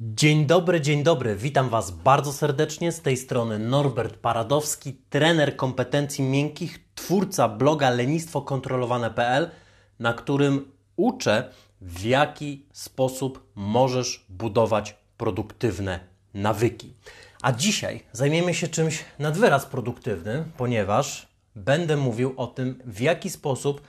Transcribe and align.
Dzień 0.00 0.46
dobry, 0.46 0.80
dzień 0.80 1.02
dobry. 1.02 1.36
Witam 1.36 1.68
Was 1.68 1.90
bardzo 1.90 2.32
serdecznie. 2.32 2.92
Z 2.92 3.00
tej 3.00 3.16
strony 3.16 3.58
Norbert 3.58 4.16
Paradowski, 4.16 4.94
trener 4.94 5.56
kompetencji 5.56 6.24
miękkich, 6.24 6.94
twórca 6.94 7.48
bloga 7.48 7.90
lenistwokontrolowane.pl, 7.90 9.50
na 9.98 10.12
którym 10.12 10.72
uczę, 10.96 11.52
w 11.80 12.04
jaki 12.04 12.66
sposób 12.72 13.50
możesz 13.54 14.26
budować 14.28 14.96
produktywne 15.16 16.00
nawyki. 16.34 16.94
A 17.42 17.52
dzisiaj 17.52 18.02
zajmiemy 18.12 18.54
się 18.54 18.68
czymś 18.68 19.04
nadwyraz 19.18 19.66
produktywnym, 19.66 20.52
ponieważ 20.56 21.28
będę 21.56 21.96
mówił 21.96 22.34
o 22.36 22.46
tym, 22.46 22.82
w 22.84 23.00
jaki 23.00 23.30
sposób 23.30 23.80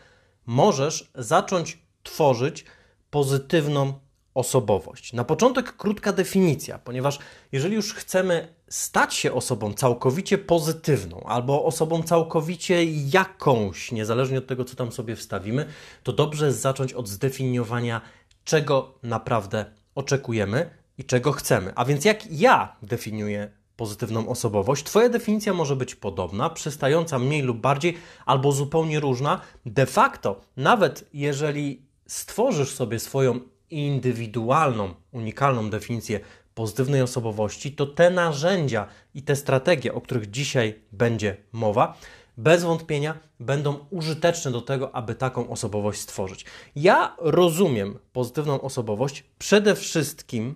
możesz 0.45 1.11
zacząć 1.15 1.77
tworzyć 2.03 2.65
pozytywną 3.09 3.93
osobowość. 4.33 5.13
Na 5.13 5.23
początek 5.23 5.77
krótka 5.77 6.13
definicja, 6.13 6.79
ponieważ 6.79 7.19
jeżeli 7.51 7.75
już 7.75 7.93
chcemy 7.93 8.47
stać 8.67 9.13
się 9.13 9.33
osobą 9.33 9.73
całkowicie 9.73 10.37
pozytywną 10.37 11.23
albo 11.25 11.65
osobą 11.65 12.03
całkowicie 12.03 12.85
jakąś, 12.85 13.91
niezależnie 13.91 14.37
od 14.37 14.47
tego, 14.47 14.65
co 14.65 14.75
tam 14.75 14.91
sobie 14.91 15.15
wstawimy, 15.15 15.65
to 16.03 16.13
dobrze 16.13 16.45
jest 16.45 16.61
zacząć 16.61 16.93
od 16.93 17.07
zdefiniowania, 17.07 18.01
czego 18.43 18.93
naprawdę 19.03 19.65
oczekujemy 19.95 20.80
i 20.97 21.03
czego 21.03 21.31
chcemy. 21.31 21.71
A 21.75 21.85
więc 21.85 22.05
jak 22.05 22.31
ja 22.31 22.75
definiuję 22.81 23.51
pozytywną 23.75 24.29
osobowość, 24.29 24.83
Twoja 24.83 25.09
definicja 25.09 25.53
może 25.53 25.75
być 25.75 25.95
podobna, 25.95 26.49
przystająca 26.49 27.19
mniej 27.19 27.41
lub 27.41 27.57
bardziej, 27.57 27.97
albo 28.25 28.51
zupełnie 28.51 28.99
różna. 28.99 29.41
De 29.65 29.85
facto, 29.85 30.41
nawet 30.57 31.09
jeżeli 31.13 31.85
stworzysz 32.07 32.71
sobie 32.71 32.99
swoją 32.99 33.39
indywidualną, 33.69 34.93
unikalną 35.11 35.69
definicję 35.69 36.19
pozytywnej 36.53 37.01
osobowości, 37.01 37.71
to 37.71 37.85
te 37.85 38.09
narzędzia 38.09 38.87
i 39.13 39.23
te 39.23 39.35
strategie, 39.35 39.93
o 39.93 40.01
których 40.01 40.31
dzisiaj 40.31 40.79
będzie 40.91 41.37
mowa, 41.51 41.97
bez 42.37 42.63
wątpienia 42.63 43.19
będą 43.39 43.85
użyteczne 43.89 44.51
do 44.51 44.61
tego, 44.61 44.95
aby 44.95 45.15
taką 45.15 45.49
osobowość 45.49 45.99
stworzyć. 45.99 46.45
Ja 46.75 47.15
rozumiem 47.17 47.99
pozytywną 48.13 48.61
osobowość 48.61 49.23
przede 49.39 49.75
wszystkim 49.75 50.55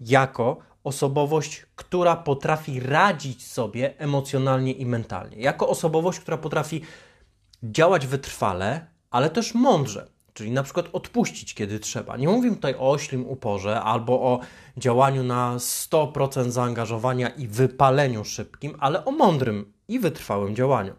jako 0.00 0.56
osobowość, 0.84 1.66
która 1.76 2.16
potrafi 2.16 2.80
radzić 2.80 3.46
sobie 3.46 3.98
emocjonalnie 3.98 4.72
i 4.72 4.86
mentalnie. 4.86 5.36
Jako 5.36 5.68
osobowość, 5.68 6.20
która 6.20 6.36
potrafi 6.36 6.82
działać 7.62 8.06
wytrwale, 8.06 8.86
ale 9.10 9.30
też 9.30 9.54
mądrze. 9.54 10.08
Czyli 10.34 10.50
na 10.50 10.62
przykład 10.62 10.86
odpuścić, 10.92 11.54
kiedy 11.54 11.80
trzeba. 11.80 12.16
Nie 12.16 12.28
mówię 12.28 12.50
tutaj 12.50 12.74
o 12.74 12.90
oślim 12.90 13.26
uporze 13.26 13.80
albo 13.80 14.12
o 14.20 14.40
działaniu 14.76 15.22
na 15.22 15.54
100% 15.56 16.50
zaangażowania 16.50 17.28
i 17.28 17.48
wypaleniu 17.48 18.24
szybkim, 18.24 18.76
ale 18.78 19.04
o 19.04 19.10
mądrym 19.10 19.72
i 19.88 19.98
wytrwałym 19.98 20.56
działaniu. 20.56 20.94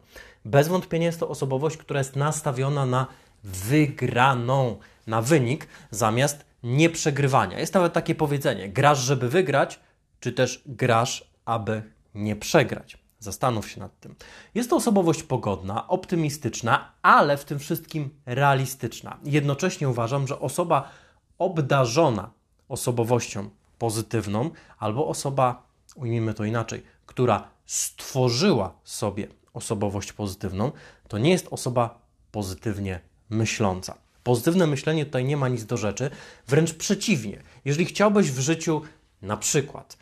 Bez 0.45 0.67
wątpienia 0.67 1.05
jest 1.05 1.19
to 1.19 1.29
osobowość, 1.29 1.77
która 1.77 1.99
jest 1.99 2.15
nastawiona 2.15 2.85
na 2.85 3.07
wygraną, 3.43 4.77
na 5.07 5.21
wynik 5.21 5.67
zamiast 5.91 6.45
nieprzegrywania. 6.63 7.59
Jest 7.59 7.73
nawet 7.73 7.93
takie 7.93 8.15
powiedzenie: 8.15 8.69
grasz, 8.69 8.99
żeby 8.99 9.29
wygrać, 9.29 9.79
czy 10.19 10.31
też 10.31 10.63
grasz, 10.65 11.31
aby 11.45 11.83
nie 12.15 12.35
przegrać. 12.35 12.97
Zastanów 13.19 13.69
się 13.69 13.79
nad 13.79 13.99
tym. 13.99 14.15
Jest 14.55 14.69
to 14.69 14.75
osobowość 14.75 15.23
pogodna, 15.23 15.87
optymistyczna, 15.87 16.91
ale 17.01 17.37
w 17.37 17.45
tym 17.45 17.59
wszystkim 17.59 18.09
realistyczna. 18.25 19.17
Jednocześnie 19.23 19.89
uważam, 19.89 20.27
że 20.27 20.39
osoba 20.39 20.89
obdarzona 21.37 22.31
osobowością 22.69 23.49
pozytywną, 23.77 24.49
albo 24.79 25.07
osoba, 25.07 25.67
ujmijmy 25.95 26.33
to 26.33 26.43
inaczej, 26.45 26.83
która 27.05 27.47
stworzyła 27.65 28.73
sobie 28.83 29.27
osobowość 29.53 30.13
pozytywną, 30.13 30.71
to 31.07 31.17
nie 31.17 31.29
jest 31.31 31.47
osoba 31.51 32.01
pozytywnie 32.31 32.99
myśląca. 33.29 33.97
Pozytywne 34.23 34.67
myślenie 34.67 35.05
tutaj 35.05 35.25
nie 35.25 35.37
ma 35.37 35.47
nic 35.47 35.65
do 35.65 35.77
rzeczy, 35.77 36.09
wręcz 36.47 36.73
przeciwnie. 36.73 37.43
Jeżeli 37.65 37.85
chciałbyś 37.85 38.31
w 38.31 38.39
życiu 38.39 38.81
na 39.21 39.37
przykład 39.37 39.97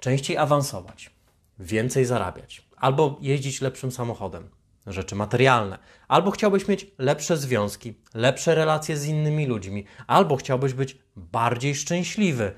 częściej 0.00 0.36
awansować, 0.36 1.10
więcej 1.58 2.04
zarabiać, 2.04 2.68
albo 2.76 3.18
jeździć 3.20 3.60
lepszym 3.60 3.92
samochodem, 3.92 4.48
rzeczy 4.86 5.14
materialne, 5.14 5.78
albo 6.08 6.30
chciałbyś 6.30 6.68
mieć 6.68 6.86
lepsze 6.98 7.36
związki, 7.36 7.94
lepsze 8.14 8.54
relacje 8.54 8.96
z 8.96 9.06
innymi 9.06 9.46
ludźmi, 9.46 9.84
albo 10.06 10.36
chciałbyś 10.36 10.72
być 10.72 10.98
bardziej 11.16 11.74
szczęśliwy. 11.74 12.52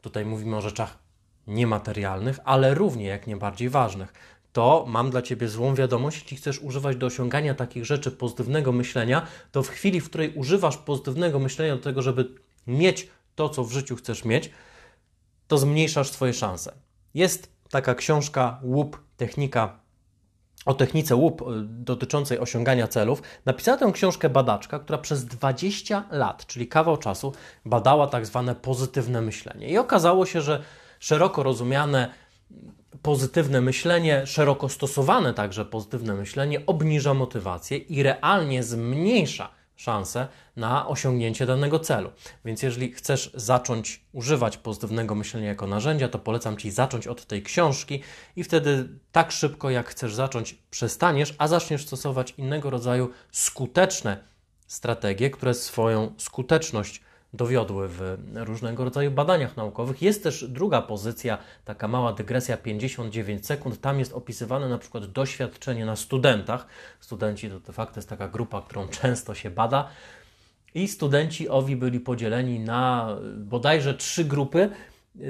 Tutaj 0.00 0.24
mówimy 0.24 0.56
o 0.56 0.60
rzeczach 0.60 0.98
niematerialnych, 1.46 2.38
ale 2.44 2.74
równie 2.74 3.06
jak 3.06 3.26
nie 3.26 3.36
bardziej 3.36 3.68
ważnych. 3.68 4.12
To 4.56 4.84
mam 4.88 5.10
dla 5.10 5.22
Ciebie 5.22 5.48
złą 5.48 5.74
wiadomość, 5.74 6.22
jeśli 6.22 6.36
chcesz 6.36 6.58
używać 6.58 6.96
do 6.96 7.06
osiągania 7.06 7.54
takich 7.54 7.84
rzeczy 7.84 8.10
pozytywnego 8.10 8.72
myślenia, 8.72 9.26
to 9.52 9.62
w 9.62 9.68
chwili, 9.68 10.00
w 10.00 10.08
której 10.08 10.34
używasz 10.34 10.76
pozytywnego 10.76 11.38
myślenia 11.38 11.76
do 11.76 11.82
tego, 11.82 12.02
żeby 12.02 12.34
mieć 12.66 13.08
to, 13.34 13.48
co 13.48 13.64
w 13.64 13.72
życiu 13.72 13.96
chcesz 13.96 14.24
mieć, 14.24 14.50
to 15.48 15.58
zmniejszasz 15.58 16.10
swoje 16.10 16.32
szanse. 16.32 16.72
Jest 17.14 17.50
taka 17.70 17.94
książka 17.94 18.60
łup, 18.62 19.00
technika 19.16 19.80
o 20.66 20.74
technice 20.74 21.16
łup 21.16 21.42
y, 21.42 21.44
dotyczącej 21.64 22.38
osiągania 22.38 22.88
celów, 22.88 23.22
napisała 23.44 23.78
tę 23.78 23.92
książkę 23.92 24.30
badaczka, 24.30 24.78
która 24.78 24.98
przez 24.98 25.24
20 25.24 26.04
lat, 26.10 26.46
czyli 26.46 26.68
kawał 26.68 26.96
czasu, 26.96 27.32
badała 27.64 28.06
tak 28.06 28.26
zwane 28.26 28.54
pozytywne 28.54 29.20
myślenie. 29.20 29.68
I 29.68 29.78
okazało 29.78 30.26
się, 30.26 30.40
że 30.40 30.62
szeroko 30.98 31.42
rozumiane 31.42 32.26
pozytywne 33.02 33.60
myślenie, 33.60 34.26
szeroko 34.26 34.68
stosowane 34.68 35.34
także 35.34 35.64
pozytywne 35.64 36.14
myślenie 36.14 36.66
obniża 36.66 37.14
motywację 37.14 37.78
i 37.78 38.02
realnie 38.02 38.62
zmniejsza 38.62 39.56
szansę 39.76 40.28
na 40.56 40.88
osiągnięcie 40.88 41.46
danego 41.46 41.78
celu. 41.78 42.10
Więc 42.44 42.62
jeżeli 42.62 42.92
chcesz 42.92 43.30
zacząć 43.34 44.04
używać 44.12 44.56
pozytywnego 44.56 45.14
myślenia 45.14 45.48
jako 45.48 45.66
narzędzia, 45.66 46.08
to 46.08 46.18
polecam 46.18 46.56
Ci 46.56 46.70
zacząć 46.70 47.06
od 47.06 47.26
tej 47.26 47.42
książki 47.42 48.02
i 48.36 48.44
wtedy 48.44 48.88
tak 49.12 49.32
szybko 49.32 49.70
jak 49.70 49.88
chcesz 49.88 50.14
zacząć 50.14 50.58
przestaniesz, 50.70 51.34
a 51.38 51.48
zaczniesz 51.48 51.86
stosować 51.86 52.34
innego 52.38 52.70
rodzaju 52.70 53.10
skuteczne 53.32 54.24
strategie, 54.66 55.30
które 55.30 55.54
swoją 55.54 56.14
skuteczność 56.18 57.00
dowiodły 57.34 57.88
w 57.88 58.18
różnego 58.34 58.84
rodzaju 58.84 59.10
badaniach 59.10 59.56
naukowych. 59.56 60.02
Jest 60.02 60.22
też 60.22 60.44
druga 60.48 60.82
pozycja, 60.82 61.38
taka 61.64 61.88
mała 61.88 62.12
dygresja 62.12 62.56
59 62.56 63.46
sekund. 63.46 63.80
Tam 63.80 63.98
jest 63.98 64.12
opisywane 64.12 64.68
na 64.68 64.78
przykład 64.78 65.06
doświadczenie 65.06 65.86
na 65.86 65.96
studentach. 65.96 66.66
Studenci 67.00 67.50
to 67.50 67.60
de 67.60 67.72
facto 67.72 67.98
jest 67.98 68.08
taka 68.08 68.28
grupa, 68.28 68.62
którą 68.62 68.88
często 68.88 69.34
się 69.34 69.50
bada. 69.50 69.88
I 70.74 70.88
studenci 70.88 71.48
owi 71.48 71.76
byli 71.76 72.00
podzieleni 72.00 72.60
na 72.60 73.08
bodajże 73.36 73.94
trzy 73.94 74.24
grupy. 74.24 74.70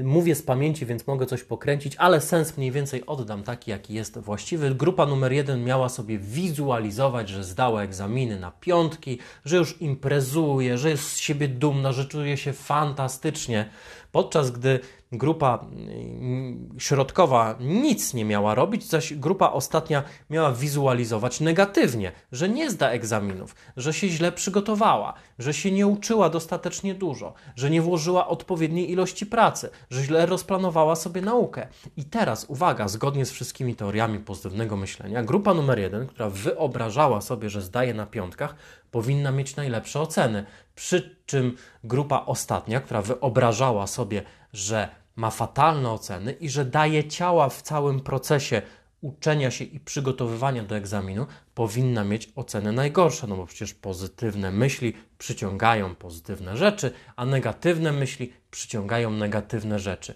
Mówię 0.02 0.34
z 0.34 0.42
pamięci, 0.42 0.86
więc 0.86 1.06
mogę 1.06 1.26
coś 1.26 1.44
pokręcić, 1.44 1.96
ale 1.96 2.20
sens 2.20 2.56
mniej 2.56 2.72
więcej 2.72 3.06
oddam 3.06 3.42
taki, 3.42 3.70
jaki 3.70 3.94
jest 3.94 4.18
właściwy. 4.18 4.74
Grupa 4.74 5.06
numer 5.06 5.32
jeden 5.32 5.64
miała 5.64 5.88
sobie 5.88 6.18
wizualizować, 6.18 7.28
że 7.28 7.44
zdała 7.44 7.82
egzaminy 7.82 8.40
na 8.40 8.50
piątki, 8.50 9.18
że 9.44 9.56
już 9.56 9.82
imprezuje, 9.82 10.78
że 10.78 10.90
jest 10.90 11.12
z 11.12 11.18
siebie 11.18 11.48
dumna, 11.48 11.92
że 11.92 12.04
czuje 12.04 12.36
się 12.36 12.52
fantastycznie, 12.52 13.70
podczas 14.12 14.50
gdy 14.50 14.80
grupa 15.12 15.66
mm, 15.72 16.68
środkowa 16.78 17.56
nic 17.60 18.14
nie 18.14 18.24
miała 18.24 18.54
robić, 18.54 18.84
zaś 18.84 19.14
grupa 19.14 19.50
ostatnia 19.50 20.02
miała 20.30 20.52
wizualizować 20.52 21.40
negatywnie, 21.40 22.12
że 22.32 22.48
nie 22.48 22.70
zda 22.70 22.90
egzaminów, 22.90 23.54
że 23.76 23.92
się 23.92 24.08
źle 24.08 24.32
przygotowała, 24.32 25.14
że 25.38 25.54
się 25.54 25.70
nie 25.70 25.86
uczyła 25.86 26.30
dostatecznie 26.30 26.94
dużo, 26.94 27.34
że 27.56 27.70
nie 27.70 27.82
włożyła 27.82 28.28
odpowiedniej 28.28 28.90
ilości 28.90 29.26
pracy, 29.26 29.70
że 29.90 30.02
źle 30.02 30.26
rozplanowała 30.26 30.96
sobie 30.96 31.22
naukę. 31.22 31.66
I 31.96 32.04
teraz, 32.04 32.44
uwaga, 32.48 32.88
zgodnie 32.88 33.26
z 33.26 33.30
wszystkimi 33.30 33.74
teoriami 33.74 34.18
pozytywnego 34.18 34.76
myślenia, 34.76 35.22
grupa 35.22 35.54
numer 35.54 35.78
jeden, 35.78 36.06
która 36.06 36.30
wyobrażała 36.30 37.20
sobie, 37.20 37.50
że 37.50 37.62
zdaje 37.62 37.94
na 37.94 38.06
piątkach, 38.06 38.54
powinna 38.90 39.32
mieć 39.32 39.56
najlepsze 39.56 40.00
oceny. 40.00 40.46
Przy 40.74 41.16
czym 41.26 41.56
grupa 41.84 42.22
ostatnia, 42.26 42.80
która 42.80 43.02
wyobrażała 43.02 43.86
sobie, 43.86 44.22
że 44.52 44.88
ma 45.16 45.30
fatalne 45.30 45.90
oceny 45.90 46.32
i 46.32 46.48
że 46.48 46.64
daje 46.64 47.08
ciała 47.08 47.48
w 47.48 47.62
całym 47.62 48.00
procesie 48.00 48.62
uczenia 49.00 49.50
się 49.50 49.64
i 49.64 49.80
przygotowywania 49.80 50.62
do 50.62 50.76
egzaminu 50.76 51.26
powinna 51.54 52.04
mieć 52.04 52.32
ocenę 52.36 52.72
najgorsze, 52.72 53.26
no 53.26 53.36
bo 53.36 53.46
przecież 53.46 53.74
pozytywne 53.74 54.50
myśli 54.50 54.94
przyciągają 55.18 55.94
pozytywne 55.94 56.56
rzeczy, 56.56 56.92
a 57.16 57.26
negatywne 57.26 57.92
myśli 57.92 58.32
przyciągają 58.50 59.10
negatywne 59.10 59.78
rzeczy. 59.78 60.14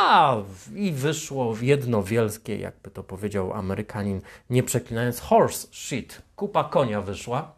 A 0.00 0.36
i 0.74 0.92
wyszło 0.92 1.56
jedno 1.60 2.02
wielkie, 2.02 2.58
jakby 2.58 2.90
to 2.90 3.02
powiedział 3.02 3.52
Amerykanin, 3.52 4.20
nie 4.50 4.62
przeklinając, 4.62 5.20
horse 5.20 5.68
shit, 5.72 6.22
kupa 6.36 6.64
konia 6.64 7.02
wyszła 7.02 7.57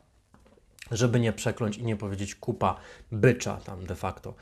żeby 0.90 1.20
nie 1.20 1.32
przekląć 1.32 1.78
i 1.78 1.84
nie 1.84 1.96
powiedzieć 1.96 2.34
kupa 2.34 2.80
bycza, 3.12 3.56
tam 3.56 3.86
de 3.86 3.94
facto 3.94 4.34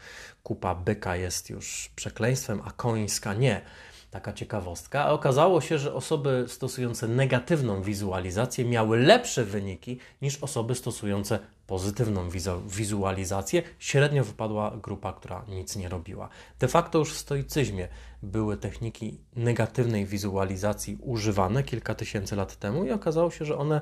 kupa 0.42 0.74
byka 0.74 1.16
jest 1.16 1.50
już 1.50 1.90
przekleństwem, 1.96 2.60
a 2.64 2.70
końska 2.70 3.34
nie. 3.34 3.60
Taka 4.10 4.32
ciekawostka. 4.32 5.04
A 5.04 5.10
okazało 5.10 5.60
się, 5.60 5.78
że 5.78 5.94
osoby 5.94 6.44
stosujące 6.48 7.08
negatywną 7.08 7.82
wizualizację 7.82 8.64
miały 8.64 8.98
lepsze 8.98 9.44
wyniki 9.44 9.98
niż 10.22 10.42
osoby 10.42 10.74
stosujące 10.74 11.38
pozytywną 11.66 12.28
wizualizację. 12.66 13.62
Średnio 13.78 14.24
wypadła 14.24 14.76
grupa, 14.82 15.12
która 15.12 15.44
nic 15.48 15.76
nie 15.76 15.88
robiła. 15.88 16.28
De 16.58 16.68
facto 16.68 16.98
już 16.98 17.14
w 17.14 17.18
stoicyzmie 17.18 17.88
były 18.22 18.56
techniki 18.56 19.18
negatywnej 19.36 20.06
wizualizacji 20.06 20.98
używane 21.00 21.62
kilka 21.62 21.94
tysięcy 21.94 22.36
lat 22.36 22.56
temu 22.56 22.84
i 22.84 22.90
okazało 22.90 23.30
się, 23.30 23.44
że 23.44 23.58
one 23.58 23.80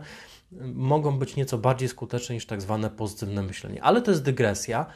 mogą 0.75 1.19
być 1.19 1.37
nieco 1.37 1.59
bardziej 1.59 1.89
skuteczne 1.89 2.35
niż 2.35 2.47
tak 2.47 2.63
zwane 2.63 2.91
pozytywne 2.91 3.43
myślenie. 3.43 3.83
Ale 3.83 4.03
to 4.03 4.11
jest 4.11 4.23
dygresja. 4.23 4.87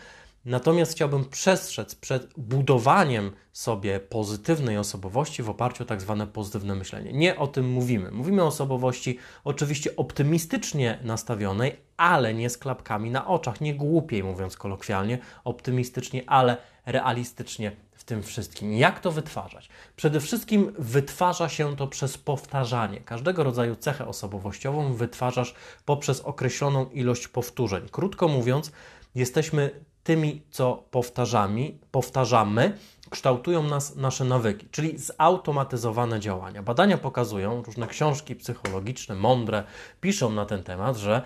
Natomiast 0.44 0.92
chciałbym 0.92 1.24
przestrzec 1.24 1.94
przed 1.94 2.34
budowaniem 2.36 3.32
sobie 3.52 4.00
pozytywnej 4.00 4.78
osobowości 4.78 5.42
w 5.42 5.50
oparciu 5.50 5.82
o 5.82 5.86
tak 5.86 6.00
zwane 6.00 6.26
pozytywne 6.26 6.74
myślenie. 6.74 7.12
Nie 7.12 7.38
o 7.38 7.46
tym 7.46 7.70
mówimy. 7.70 8.10
Mówimy 8.10 8.42
o 8.42 8.46
osobowości 8.46 9.18
oczywiście 9.44 9.96
optymistycznie 9.96 10.98
nastawionej, 11.02 11.76
ale 11.96 12.34
nie 12.34 12.50
z 12.50 12.58
klapkami 12.58 13.10
na 13.10 13.26
oczach, 13.26 13.60
nie 13.60 13.74
głupiej 13.74 14.24
mówiąc 14.24 14.56
kolokwialnie, 14.56 15.18
optymistycznie, 15.44 16.22
ale 16.26 16.56
realistycznie 16.86 17.72
w 17.92 18.04
tym 18.04 18.22
wszystkim. 18.22 18.72
Jak 18.72 19.00
to 19.00 19.12
wytwarzać? 19.12 19.68
Przede 19.96 20.20
wszystkim 20.20 20.72
wytwarza 20.78 21.48
się 21.48 21.76
to 21.76 21.86
przez 21.86 22.18
powtarzanie. 22.18 23.00
Każdego 23.00 23.44
rodzaju 23.44 23.76
cechę 23.76 24.06
osobowościową 24.06 24.94
wytwarzasz 24.94 25.54
poprzez 25.84 26.20
określoną 26.20 26.90
ilość 26.90 27.28
powtórzeń. 27.28 27.88
Krótko 27.90 28.28
mówiąc, 28.28 28.72
jesteśmy 29.14 29.70
tymi, 30.10 30.42
co 30.50 30.84
powtarzamy, 30.90 31.72
powtarzamy, 31.90 32.78
kształtują 33.10 33.62
nas 33.62 33.96
nasze 33.96 34.24
nawyki, 34.24 34.66
czyli 34.70 34.98
zautomatyzowane 34.98 36.20
działania. 36.20 36.62
Badania 36.62 36.98
pokazują, 36.98 37.62
różne 37.62 37.86
książki 37.86 38.36
psychologiczne, 38.36 39.14
mądre, 39.14 39.64
piszą 40.00 40.30
na 40.30 40.46
ten 40.46 40.62
temat, 40.62 40.96
że 40.96 41.22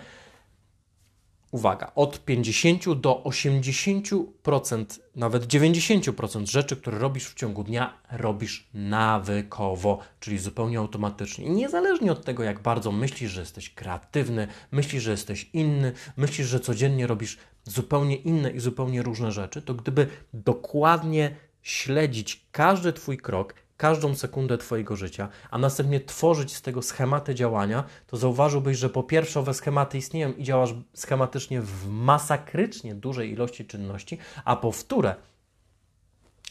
uwaga, 1.55 1.91
od 1.95 2.25
50 2.25 2.93
do 2.93 3.23
80%, 3.25 4.99
nawet 5.15 5.47
90% 5.47 6.45
rzeczy, 6.45 6.75
które 6.75 6.99
robisz 6.99 7.27
w 7.27 7.33
ciągu 7.33 7.63
dnia, 7.63 7.93
robisz 8.11 8.69
nawykowo, 8.73 9.99
czyli 10.19 10.37
zupełnie 10.37 10.79
automatycznie. 10.79 11.45
I 11.45 11.51
niezależnie 11.51 12.11
od 12.11 12.25
tego, 12.25 12.43
jak 12.43 12.61
bardzo 12.61 12.91
myślisz, 12.91 13.31
że 13.31 13.41
jesteś 13.41 13.69
kreatywny, 13.69 14.47
myślisz, 14.71 15.03
że 15.03 15.11
jesteś 15.11 15.49
inny, 15.53 15.93
myślisz, 16.17 16.47
że 16.47 16.59
codziennie 16.59 17.07
robisz 17.07 17.37
zupełnie 17.63 18.15
inne 18.15 18.51
i 18.51 18.59
zupełnie 18.59 19.03
różne 19.03 19.31
rzeczy, 19.31 19.61
to 19.61 19.73
gdyby 19.73 20.07
dokładnie 20.33 21.35
śledzić 21.61 22.45
każdy 22.51 22.93
Twój 22.93 23.17
krok, 23.17 23.55
każdą 23.77 24.15
sekundę 24.15 24.57
Twojego 24.57 24.95
życia, 24.95 25.29
a 25.51 25.57
następnie 25.57 25.99
tworzyć 25.99 26.55
z 26.55 26.61
tego 26.61 26.81
schematy 26.81 27.35
działania, 27.35 27.83
to 28.07 28.17
zauważyłbyś, 28.17 28.77
że 28.77 28.89
po 28.89 29.03
pierwsze 29.03 29.39
owe 29.39 29.53
schematy 29.53 29.97
istnieją 29.97 30.33
i 30.33 30.43
działasz 30.43 30.73
schematycznie 30.93 31.61
w 31.61 31.87
masakrycznie 31.89 32.95
dużej 32.95 33.31
ilości 33.31 33.65
czynności, 33.65 34.17
a 34.45 34.55
po 34.55 34.71
wtóre, 34.71 35.15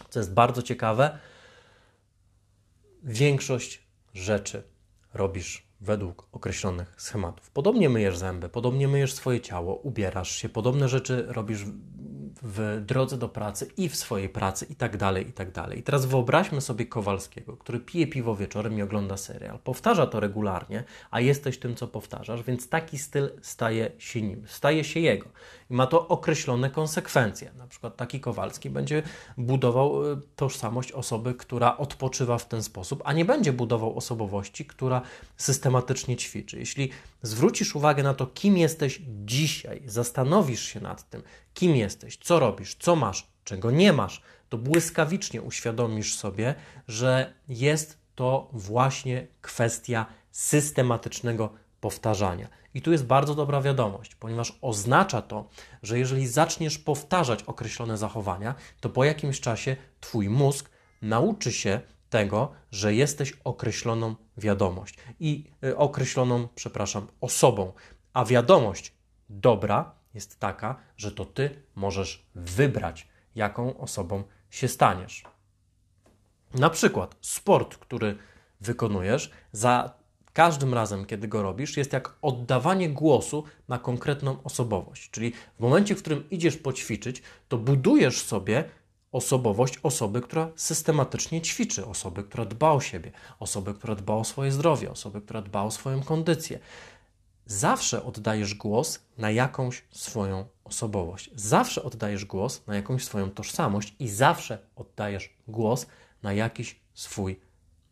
co 0.08 0.20
jest 0.20 0.34
bardzo 0.34 0.62
ciekawe, 0.62 1.18
większość 3.02 3.86
rzeczy 4.14 4.62
robisz 5.14 5.66
według 5.80 6.28
określonych 6.32 6.94
schematów. 6.98 7.50
Podobnie 7.50 7.88
myjesz 7.88 8.18
zęby, 8.18 8.48
podobnie 8.48 8.88
myjesz 8.88 9.14
swoje 9.14 9.40
ciało, 9.40 9.74
ubierasz 9.74 10.30
się, 10.30 10.48
podobne 10.48 10.88
rzeczy 10.88 11.24
robisz 11.28 11.64
w 12.44 12.82
drodze 12.86 13.18
do 13.18 13.28
pracy 13.28 13.70
i 13.76 13.88
w 13.88 13.96
swojej 13.96 14.28
pracy 14.28 14.66
i 14.70 14.74
tak 14.74 14.96
dalej, 14.96 15.28
i 15.28 15.32
tak 15.32 15.52
dalej. 15.52 15.78
I 15.78 15.82
teraz 15.82 16.06
wyobraźmy 16.06 16.60
sobie 16.60 16.86
Kowalskiego, 16.86 17.56
który 17.56 17.80
pije 17.80 18.06
piwo 18.06 18.36
wieczorem 18.36 18.78
i 18.78 18.82
ogląda 18.82 19.16
serial. 19.16 19.58
Powtarza 19.58 20.06
to 20.06 20.20
regularnie, 20.20 20.84
a 21.10 21.20
jesteś 21.20 21.58
tym, 21.58 21.74
co 21.74 21.88
powtarzasz, 21.88 22.42
więc 22.42 22.68
taki 22.68 22.98
styl 22.98 23.30
staje 23.42 23.90
się 23.98 24.22
nim, 24.22 24.44
staje 24.46 24.84
się 24.84 25.00
jego. 25.00 25.28
I 25.70 25.74
ma 25.74 25.86
to 25.86 26.08
określone 26.08 26.70
konsekwencje. 26.70 27.50
Na 27.58 27.66
przykład 27.66 27.96
taki 27.96 28.20
Kowalski 28.20 28.70
będzie 28.70 29.02
budował 29.38 30.12
y, 30.12 30.16
tożsamość 30.36 30.92
osoby, 30.92 31.34
która 31.34 31.76
odpoczywa 31.76 32.38
w 32.38 32.48
ten 32.48 32.62
sposób, 32.62 33.02
a 33.04 33.12
nie 33.12 33.24
będzie 33.24 33.52
budował 33.52 33.96
osobowości, 33.96 34.64
która 34.64 35.02
systematycznie 35.36 36.16
ćwiczy. 36.16 36.58
Jeśli 36.58 36.90
zwrócisz 37.26 37.76
uwagę 37.76 38.02
na 38.02 38.14
to, 38.14 38.26
kim 38.26 38.56
jesteś 38.56 39.02
dzisiaj, 39.24 39.82
zastanowisz 39.86 40.62
się 40.62 40.80
nad 40.80 41.10
tym, 41.10 41.22
kim 41.54 41.76
jesteś, 41.76 42.16
co 42.16 42.40
robisz, 42.40 42.74
co 42.74 42.96
masz, 42.96 43.26
czego 43.44 43.70
nie 43.70 43.92
masz, 43.92 44.22
to 44.48 44.58
błyskawicznie 44.58 45.42
uświadomisz 45.42 46.16
sobie, 46.16 46.54
że 46.88 47.34
jest 47.48 47.98
to 48.14 48.48
właśnie 48.52 49.26
kwestia 49.42 50.06
systematycznego 50.30 51.50
powtarzania. 51.80 52.48
I 52.74 52.82
tu 52.82 52.92
jest 52.92 53.06
bardzo 53.06 53.34
dobra 53.34 53.60
wiadomość, 53.60 54.14
ponieważ 54.14 54.58
oznacza 54.60 55.22
to, 55.22 55.48
że 55.82 55.98
jeżeli 55.98 56.26
zaczniesz 56.26 56.78
powtarzać 56.78 57.42
określone 57.42 57.98
zachowania, 57.98 58.54
to 58.80 58.88
po 58.88 59.04
jakimś 59.04 59.40
czasie 59.40 59.76
Twój 60.00 60.28
mózg 60.28 60.70
nauczy 61.02 61.52
się 61.52 61.80
tego, 62.14 62.52
że 62.70 62.94
jesteś 62.94 63.32
określoną 63.44 64.14
wiadomość 64.36 64.94
i 65.20 65.44
y, 65.64 65.76
określoną, 65.76 66.48
przepraszam, 66.54 67.06
osobą. 67.20 67.72
A 68.12 68.24
wiadomość 68.24 68.92
dobra 69.30 69.94
jest 70.14 70.40
taka, 70.40 70.76
że 70.96 71.12
to 71.12 71.24
ty 71.24 71.62
możesz 71.74 72.26
wybrać, 72.34 73.08
jaką 73.34 73.78
osobą 73.78 74.22
się 74.50 74.68
staniesz. 74.68 75.24
Na 76.54 76.70
przykład 76.70 77.16
sport, 77.20 77.76
który 77.76 78.18
wykonujesz, 78.60 79.30
za 79.52 79.94
każdym 80.32 80.74
razem, 80.74 81.04
kiedy 81.04 81.28
go 81.28 81.42
robisz, 81.42 81.76
jest 81.76 81.92
jak 81.92 82.14
oddawanie 82.22 82.88
głosu 82.88 83.44
na 83.68 83.78
konkretną 83.78 84.42
osobowość. 84.44 85.10
Czyli 85.10 85.32
w 85.32 85.60
momencie, 85.60 85.94
w 85.94 85.98
którym 85.98 86.30
idziesz 86.30 86.56
poćwiczyć, 86.56 87.22
to 87.48 87.58
budujesz 87.58 88.22
sobie 88.22 88.64
osobowość 89.14 89.78
osoby, 89.82 90.20
która 90.20 90.50
systematycznie 90.56 91.40
ćwiczy, 91.40 91.86
osoby, 91.86 92.24
która 92.24 92.44
dba 92.44 92.72
o 92.72 92.80
siebie, 92.80 93.12
osoby, 93.38 93.74
która 93.74 93.94
dba 93.94 94.14
o 94.14 94.24
swoje 94.24 94.52
zdrowie, 94.52 94.90
osoby, 94.90 95.20
która 95.20 95.42
dba 95.42 95.62
o 95.62 95.70
swoją 95.70 96.02
kondycję. 96.02 96.58
Zawsze 97.46 98.04
oddajesz 98.04 98.54
głos 98.54 98.98
na 99.18 99.30
jakąś 99.30 99.84
swoją 99.90 100.44
osobowość, 100.64 101.30
zawsze 101.34 101.82
oddajesz 101.82 102.24
głos 102.24 102.66
na 102.66 102.76
jakąś 102.76 103.04
swoją 103.04 103.30
tożsamość 103.30 103.94
i 103.98 104.08
zawsze 104.08 104.58
oddajesz 104.76 105.36
głos 105.48 105.86
na 106.22 106.32
jakiś 106.32 106.80
swój 106.94 107.40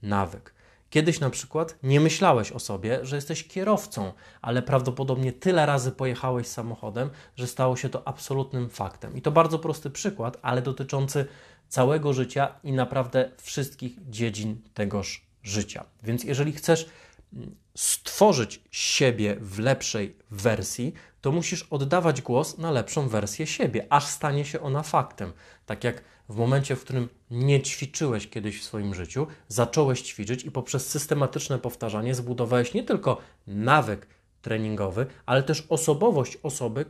nawyk. 0.02 0.54
Kiedyś 0.92 1.20
na 1.20 1.30
przykład 1.30 1.78
nie 1.82 2.00
myślałeś 2.00 2.52
o 2.52 2.58
sobie, 2.58 2.98
że 3.02 3.16
jesteś 3.16 3.48
kierowcą, 3.48 4.12
ale 4.42 4.62
prawdopodobnie 4.62 5.32
tyle 5.32 5.66
razy 5.66 5.92
pojechałeś 5.92 6.46
samochodem, 6.46 7.10
że 7.36 7.46
stało 7.46 7.76
się 7.76 7.88
to 7.88 8.08
absolutnym 8.08 8.70
faktem. 8.70 9.16
I 9.16 9.22
to 9.22 9.30
bardzo 9.30 9.58
prosty 9.58 9.90
przykład, 9.90 10.38
ale 10.42 10.62
dotyczący 10.62 11.26
całego 11.68 12.12
życia 12.12 12.54
i 12.64 12.72
naprawdę 12.72 13.30
wszystkich 13.42 14.10
dziedzin 14.10 14.62
tegoż 14.74 15.26
życia. 15.42 15.84
Więc 16.02 16.24
jeżeli 16.24 16.52
chcesz 16.52 16.88
mm, 17.32 17.56
stworzyć 17.74 18.62
siebie 18.70 19.36
w 19.40 19.58
lepszej 19.58 20.16
wersji, 20.30 20.92
to 21.20 21.32
musisz 21.32 21.62
oddawać 21.62 22.22
głos 22.22 22.58
na 22.58 22.70
lepszą 22.70 23.08
wersję 23.08 23.46
siebie, 23.46 23.86
aż 23.90 24.04
stanie 24.04 24.44
się 24.44 24.60
ona 24.60 24.82
faktem. 24.82 25.32
Tak 25.66 25.84
jak 25.84 26.02
w 26.28 26.36
momencie, 26.36 26.76
w 26.76 26.84
którym 26.84 27.08
nie 27.30 27.62
ćwiczyłeś 27.62 28.28
kiedyś 28.28 28.60
w 28.60 28.64
swoim 28.64 28.94
życiu, 28.94 29.26
zacząłeś 29.48 30.02
ćwiczyć 30.02 30.44
i 30.44 30.50
poprzez 30.50 30.86
systematyczne 30.86 31.58
powtarzanie 31.58 32.14
zbudowałeś 32.14 32.74
nie 32.74 32.82
tylko 32.82 33.18
nawyk 33.46 34.06
treningowy, 34.42 35.06
ale 35.26 35.42
też 35.42 35.66
osobowość 35.68 36.38
osoby, 36.42 36.84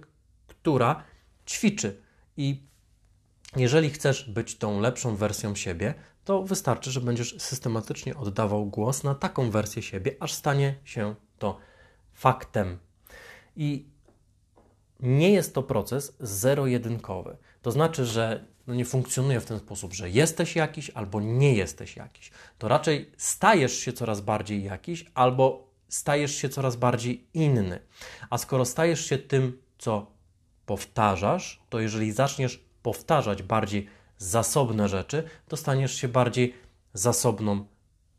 która 0.46 1.04
ćwiczy. 1.46 2.02
I 2.36 2.62
jeżeli 3.56 3.90
chcesz 3.90 4.30
być 4.30 4.58
tą 4.58 4.80
lepszą 4.80 5.16
wersją 5.16 5.54
siebie, 5.54 5.94
to 6.24 6.42
wystarczy, 6.42 6.90
że 6.90 7.00
będziesz 7.00 7.36
systematycznie 7.38 8.16
oddawał 8.16 8.66
głos 8.66 9.04
na 9.04 9.14
taką 9.14 9.50
wersję 9.50 9.82
siebie, 9.82 10.16
aż 10.20 10.32
stanie 10.32 10.74
się 10.84 11.14
to 11.38 11.58
faktem. 12.12 12.78
I 13.56 13.86
nie 15.00 15.32
jest 15.32 15.54
to 15.54 15.62
proces 15.62 16.16
zero-jedynkowy. 16.20 17.36
To 17.62 17.70
znaczy, 17.70 18.06
że 18.06 18.46
no 18.66 18.74
nie 18.74 18.84
funkcjonuje 18.84 19.40
w 19.40 19.44
ten 19.44 19.58
sposób, 19.58 19.92
że 19.92 20.10
jesteś 20.10 20.56
jakiś 20.56 20.90
albo 20.90 21.20
nie 21.20 21.54
jesteś 21.54 21.96
jakiś. 21.96 22.30
To 22.58 22.68
raczej 22.68 23.10
stajesz 23.16 23.78
się 23.78 23.92
coraz 23.92 24.20
bardziej 24.20 24.64
jakiś 24.64 25.04
albo 25.14 25.66
stajesz 25.88 26.34
się 26.34 26.48
coraz 26.48 26.76
bardziej 26.76 27.26
inny. 27.34 27.80
A 28.30 28.38
skoro 28.38 28.64
stajesz 28.64 29.06
się 29.06 29.18
tym, 29.18 29.62
co 29.78 30.06
powtarzasz, 30.66 31.62
to 31.68 31.80
jeżeli 31.80 32.12
zaczniesz 32.12 32.64
powtarzać 32.82 33.42
bardziej 33.42 33.88
zasobne 34.18 34.88
rzeczy, 34.88 35.24
to 35.48 35.56
staniesz 35.56 35.94
się 35.94 36.08
bardziej 36.08 36.54
zasobną 36.94 37.64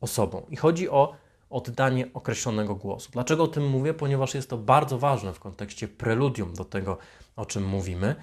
osobą. 0.02 0.46
I 0.50 0.56
chodzi 0.56 0.90
o 0.90 1.16
oddanie 1.50 2.08
określonego 2.14 2.76
głosu. 2.76 3.10
Dlaczego 3.12 3.44
o 3.44 3.48
tym 3.48 3.70
mówię? 3.70 3.94
Ponieważ 3.94 4.34
jest 4.34 4.50
to 4.50 4.58
bardzo 4.58 5.00
ważne 5.00 5.34
w 5.34 5.40
kontekście 5.40 5.88
preludium 5.88 6.54
do 6.54 6.66
tego, 6.66 6.98
o 7.36 7.46
czym 7.46 7.66
mówimy, 7.66 8.16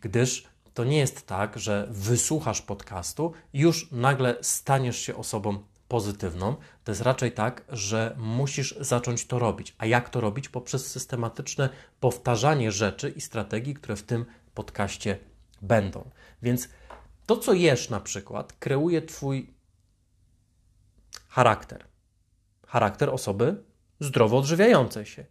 gdyż 0.00 0.48
to 0.78 0.84
nie 0.84 0.98
jest 0.98 1.26
tak, 1.26 1.58
że 1.58 1.88
wysłuchasz 1.90 2.62
podcastu 2.62 3.32
i 3.52 3.60
już 3.60 3.90
nagle 3.92 4.36
staniesz 4.42 4.98
się 4.98 5.16
osobą 5.16 5.64
pozytywną. 5.88 6.56
To 6.84 6.92
jest 6.92 7.02
raczej 7.02 7.32
tak, 7.32 7.64
że 7.68 8.16
musisz 8.18 8.76
zacząć 8.80 9.26
to 9.26 9.38
robić. 9.38 9.74
A 9.78 9.86
jak 9.86 10.10
to 10.10 10.20
robić? 10.20 10.48
Poprzez 10.48 10.86
systematyczne 10.86 11.68
powtarzanie 12.00 12.72
rzeczy 12.72 13.10
i 13.10 13.20
strategii, 13.20 13.74
które 13.74 13.96
w 13.96 14.02
tym 14.02 14.24
podcaście 14.54 15.18
będą. 15.62 16.10
Więc 16.42 16.68
to, 17.26 17.36
co 17.36 17.52
jesz 17.52 17.90
na 17.90 18.00
przykład, 18.00 18.52
kreuje 18.52 19.02
Twój 19.02 19.54
charakter. 21.28 21.84
Charakter 22.66 23.10
osoby 23.10 23.64
zdrowo 24.00 24.38
odżywiającej 24.38 25.06
się, 25.06 25.24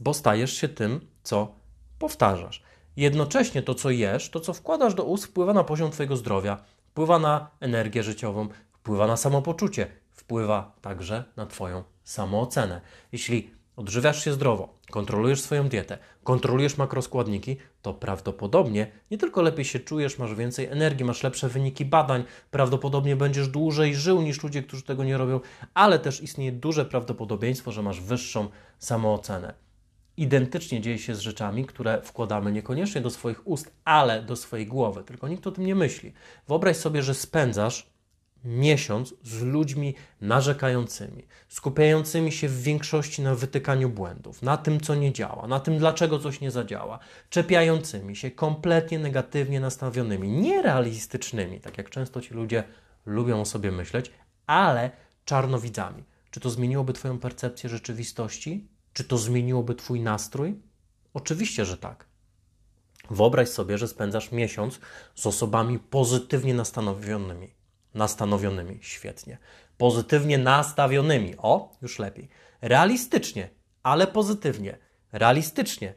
bo 0.00 0.14
stajesz 0.14 0.52
się 0.52 0.68
tym, 0.68 1.06
co 1.22 1.54
powtarzasz. 1.98 2.62
Jednocześnie 2.96 3.62
to, 3.62 3.74
co 3.74 3.90
jesz, 3.90 4.30
to, 4.30 4.40
co 4.40 4.52
wkładasz 4.52 4.94
do 4.94 5.04
ust, 5.04 5.26
wpływa 5.26 5.52
na 5.52 5.64
poziom 5.64 5.90
Twojego 5.90 6.16
zdrowia, 6.16 6.64
wpływa 6.86 7.18
na 7.18 7.50
energię 7.60 8.02
życiową, 8.02 8.48
wpływa 8.72 9.06
na 9.06 9.16
samopoczucie, 9.16 9.86
wpływa 10.10 10.72
także 10.80 11.24
na 11.36 11.46
Twoją 11.46 11.82
samoocenę. 12.04 12.80
Jeśli 13.12 13.50
odżywiasz 13.76 14.24
się 14.24 14.32
zdrowo, 14.32 14.74
kontrolujesz 14.90 15.40
swoją 15.40 15.68
dietę, 15.68 15.98
kontrolujesz 16.24 16.76
makroskładniki, 16.76 17.56
to 17.82 17.94
prawdopodobnie 17.94 18.92
nie 19.10 19.18
tylko 19.18 19.42
lepiej 19.42 19.64
się 19.64 19.80
czujesz, 19.80 20.18
masz 20.18 20.34
więcej 20.34 20.66
energii, 20.66 21.04
masz 21.04 21.22
lepsze 21.22 21.48
wyniki 21.48 21.84
badań, 21.84 22.24
prawdopodobnie 22.50 23.16
będziesz 23.16 23.48
dłużej 23.48 23.94
żył 23.94 24.22
niż 24.22 24.42
ludzie, 24.42 24.62
którzy 24.62 24.82
tego 24.82 25.04
nie 25.04 25.18
robią, 25.18 25.40
ale 25.74 25.98
też 25.98 26.22
istnieje 26.22 26.52
duże 26.52 26.84
prawdopodobieństwo, 26.84 27.72
że 27.72 27.82
masz 27.82 28.00
wyższą 28.00 28.48
samoocenę. 28.78 29.61
Identycznie 30.16 30.80
dzieje 30.80 30.98
się 30.98 31.14
z 31.14 31.20
rzeczami, 31.20 31.64
które 31.64 32.02
wkładamy 32.02 32.52
niekoniecznie 32.52 33.00
do 33.00 33.10
swoich 33.10 33.46
ust, 33.46 33.72
ale 33.84 34.22
do 34.22 34.36
swojej 34.36 34.66
głowy, 34.66 35.04
tylko 35.04 35.28
nikt 35.28 35.46
o 35.46 35.52
tym 35.52 35.66
nie 35.66 35.74
myśli. 35.74 36.12
Wyobraź 36.48 36.76
sobie, 36.76 37.02
że 37.02 37.14
spędzasz 37.14 37.92
miesiąc 38.44 39.14
z 39.22 39.42
ludźmi 39.42 39.94
narzekającymi, 40.20 41.26
skupiającymi 41.48 42.32
się 42.32 42.48
w 42.48 42.62
większości 42.62 43.22
na 43.22 43.34
wytykaniu 43.34 43.88
błędów, 43.88 44.42
na 44.42 44.56
tym, 44.56 44.80
co 44.80 44.94
nie 44.94 45.12
działa, 45.12 45.46
na 45.46 45.60
tym, 45.60 45.78
dlaczego 45.78 46.18
coś 46.18 46.40
nie 46.40 46.50
zadziała, 46.50 46.98
czepiającymi 47.30 48.16
się, 48.16 48.30
kompletnie 48.30 48.98
negatywnie 48.98 49.60
nastawionymi, 49.60 50.28
nierealistycznymi, 50.28 51.60
tak 51.60 51.78
jak 51.78 51.90
często 51.90 52.20
ci 52.20 52.34
ludzie 52.34 52.64
lubią 53.06 53.40
o 53.40 53.44
sobie 53.44 53.72
myśleć, 53.72 54.10
ale 54.46 54.90
czarnowidzami. 55.24 56.04
Czy 56.30 56.40
to 56.40 56.50
zmieniłoby 56.50 56.92
Twoją 56.92 57.18
percepcję 57.18 57.70
rzeczywistości? 57.70 58.68
Czy 58.92 59.04
to 59.04 59.18
zmieniłoby 59.18 59.74
Twój 59.74 60.00
nastrój? 60.00 60.60
Oczywiście, 61.14 61.64
że 61.64 61.76
tak. 61.78 62.06
Wyobraź 63.10 63.48
sobie, 63.48 63.78
że 63.78 63.88
spędzasz 63.88 64.32
miesiąc 64.32 64.80
z 65.14 65.26
osobami 65.26 65.78
pozytywnie 65.78 66.54
nastawionymi 66.54 67.62
nastanowionymi. 67.94 68.78
Świetnie. 68.82 69.38
Pozytywnie 69.76 70.38
nastawionymi. 70.38 71.34
O, 71.38 71.76
już 71.82 71.98
lepiej. 71.98 72.28
Realistycznie, 72.60 73.50
ale 73.82 74.06
pozytywnie. 74.06 74.78
Realistycznie, 75.12 75.94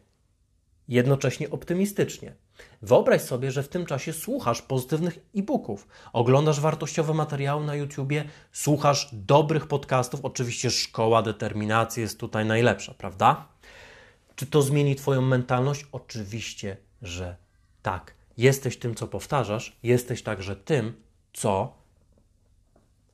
jednocześnie 0.87 1.49
optymistycznie. 1.49 2.35
Wyobraź 2.81 3.21
sobie, 3.21 3.51
że 3.51 3.63
w 3.63 3.67
tym 3.67 3.85
czasie 3.85 4.13
słuchasz 4.13 4.62
pozytywnych 4.62 5.19
e-booków, 5.35 5.88
oglądasz 6.13 6.59
wartościowe 6.59 7.13
materiały 7.13 7.65
na 7.65 7.75
YouTubie, 7.75 8.25
słuchasz 8.51 9.09
dobrych 9.13 9.67
podcastów. 9.67 10.25
Oczywiście 10.25 10.71
szkoła 10.71 11.21
determinacji 11.21 12.01
jest 12.01 12.19
tutaj 12.19 12.45
najlepsza, 12.45 12.93
prawda? 12.93 13.47
Czy 14.35 14.45
to 14.45 14.62
zmieni 14.62 14.95
Twoją 14.95 15.21
mentalność? 15.21 15.85
Oczywiście, 15.91 16.77
że 17.01 17.35
tak. 17.81 18.13
Jesteś 18.38 18.77
tym, 18.77 18.95
co 18.95 19.07
powtarzasz, 19.07 19.77
jesteś 19.83 20.24
także 20.24 20.55
tym, 20.55 20.93
co 21.33 21.74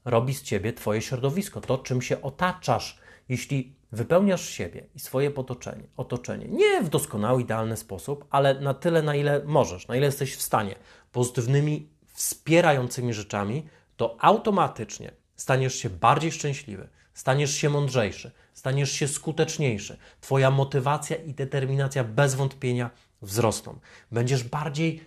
robi 0.05 0.33
z 0.33 0.43
ciebie 0.43 0.74
Twoje 0.74 1.01
środowisko, 1.01 1.62
to 1.62 1.77
czym 1.77 2.01
się 2.01 2.21
otaczasz. 2.21 2.98
Jeśli 3.29 3.75
wypełniasz 3.91 4.50
siebie 4.50 4.86
i 4.95 5.00
swoje 5.00 5.36
otoczenie, 5.36 5.83
otoczenie 5.98 6.48
nie 6.48 6.81
w 6.81 6.89
doskonały, 6.89 7.41
idealny 7.41 7.77
sposób, 7.77 8.25
ale 8.29 8.62
na 8.62 8.74
tyle, 8.74 9.01
na 9.01 9.15
ile 9.15 9.41
możesz, 9.45 9.88
na 9.88 9.95
ile 9.95 10.05
jesteś 10.05 10.36
w 10.36 10.41
stanie, 10.41 10.75
pozytywnymi, 11.12 11.89
wspierającymi 12.13 13.13
rzeczami, 13.13 13.67
to 13.98 14.17
automatycznie 14.19 15.12
staniesz 15.36 15.75
się 15.75 15.89
bardziej 15.89 16.31
szczęśliwy, 16.31 16.88
staniesz 17.13 17.55
się 17.55 17.69
mądrzejszy, 17.69 18.31
staniesz 18.53 18.91
się 18.91 19.07
skuteczniejszy. 19.07 19.98
Twoja 20.21 20.51
motywacja 20.51 21.15
i 21.15 21.33
determinacja 21.33 22.03
bez 22.03 22.36
wątpienia 22.36 22.89
wzrosną. 23.21 23.79
Będziesz 24.12 24.43
bardziej 24.43 25.05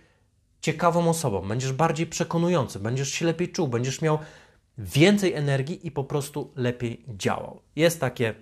ciekawą 0.61 1.09
osobą, 1.09 1.47
będziesz 1.47 1.73
bardziej 1.73 2.07
przekonujący, 2.07 2.79
będziesz 2.79 3.09
się 3.09 3.25
lepiej 3.25 3.51
czuł, 3.51 3.67
będziesz 3.67 4.01
miał 4.01 4.19
więcej 4.77 5.33
energii 5.33 5.87
i 5.87 5.91
po 5.91 6.03
prostu 6.03 6.51
lepiej 6.55 7.05
działał. 7.07 7.61
Jest 7.75 7.99
takie 7.99 8.35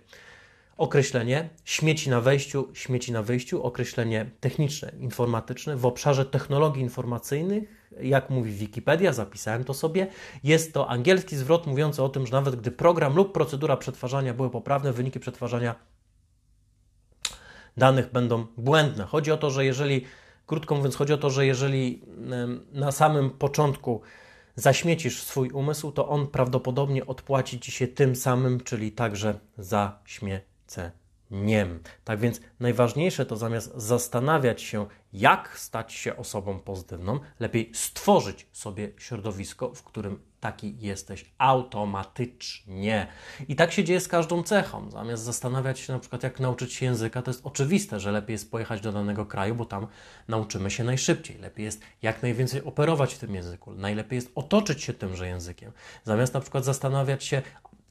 określenie 0.78 1.50
śmieci 1.66 2.10
na 2.10 2.22
wejściu, 2.22 2.70
śmieci 2.74 3.12
na 3.12 3.24
wyjściu, 3.24 3.64
określenie 3.64 4.32
techniczne, 4.40 4.92
informatyczne 5.00 5.76
w 5.76 5.86
obszarze 5.86 6.26
technologii 6.26 6.82
informacyjnych, 6.82 7.64
jak 8.02 8.30
mówi 8.30 8.52
Wikipedia, 8.52 9.14
zapisałem 9.14 9.64
to 9.64 9.74
sobie, 9.74 10.08
jest 10.44 10.74
to 10.74 10.90
angielski 10.90 11.36
zwrot 11.36 11.68
mówiący 11.68 12.04
o 12.04 12.10
tym, 12.10 12.26
że 12.28 12.32
nawet 12.32 12.56
gdy 12.56 12.72
program 12.72 13.16
lub 13.16 13.34
procedura 13.34 13.78
przetwarzania 13.78 14.34
były 14.34 14.50
poprawne, 14.50 14.94
wyniki 14.94 15.20
przetwarzania 15.20 15.76
danych 17.78 18.12
będą 18.12 18.46
błędne. 18.58 19.04
Chodzi 19.04 19.32
o 19.32 19.38
to, 19.38 19.52
że 19.52 19.66
jeżeli, 19.66 20.06
krótko 20.46 20.76
mówiąc, 20.76 20.96
chodzi 20.96 21.14
o 21.14 21.18
to, 21.18 21.30
że 21.30 21.46
jeżeli 21.46 22.02
na 22.72 22.92
samym 22.92 23.30
początku 23.30 24.02
zaśmiecisz 24.56 25.24
swój 25.24 25.50
umysł, 25.50 25.92
to 25.92 26.08
on 26.08 26.28
prawdopodobnie 26.28 27.06
odpłaci 27.06 27.60
ci 27.60 27.72
się 27.72 27.88
tym 27.88 28.16
samym, 28.16 28.60
czyli 28.62 28.92
także 28.92 29.40
za 29.58 30.00
śmieceniem. 30.74 31.80
Tak 32.04 32.20
więc 32.20 32.42
najważniejsze 32.60 33.26
to 33.26 33.38
zamiast 33.38 33.74
zastanawiać 33.76 34.62
się, 34.62 34.86
jak 35.14 35.60
stać 35.60 35.94
się 35.94 36.18
osobą 36.18 36.60
pozytywną, 36.60 37.20
lepiej 37.40 37.72
stworzyć 37.74 38.48
sobie 38.52 38.90
środowisko, 38.98 39.74
w 39.74 39.84
którym 39.84 40.20
taki 40.40 40.76
jesteś 40.80 41.26
automatycznie. 41.38 43.08
I 43.48 43.56
tak 43.56 43.72
się 43.72 43.84
dzieje 43.84 44.00
z 44.00 44.08
każdą 44.08 44.44
cechą. 44.44 44.92
Zamiast 44.92 45.24
zastanawiać 45.24 45.80
się 45.80 45.94
na 45.94 46.00
przykład, 46.00 46.24
jak 46.24 46.40
nauczyć 46.40 46.74
się 46.74 46.86
języka, 46.86 47.22
to 47.22 47.32
jest 47.32 47.46
oczywiste, 47.46 48.00
że 48.00 48.12
lepiej 48.12 48.34
jest 48.34 48.52
pojechać 48.52 48.82
do 48.82 48.92
danego 48.92 49.26
kraju, 49.26 49.56
bo 49.56 49.66
tam 49.66 49.88
nauczymy 50.28 50.72
się 50.72 50.84
najszybciej. 50.84 51.38
Lepiej 51.38 51.66
jest 51.66 51.82
jak 52.02 52.22
najwięcej 52.22 52.64
operować 52.64 53.14
w 53.14 53.20
tym 53.20 53.36
języku. 53.36 53.74
Najlepiej 53.74 54.18
jest 54.18 54.32
otoczyć 54.36 54.84
się 54.84 54.94
tymże 54.94 55.28
językiem. 55.28 55.72
Zamiast 56.04 56.34
na 56.34 56.40
przykład 56.40 56.66
zastanawiać 56.66 57.24
się, 57.24 57.42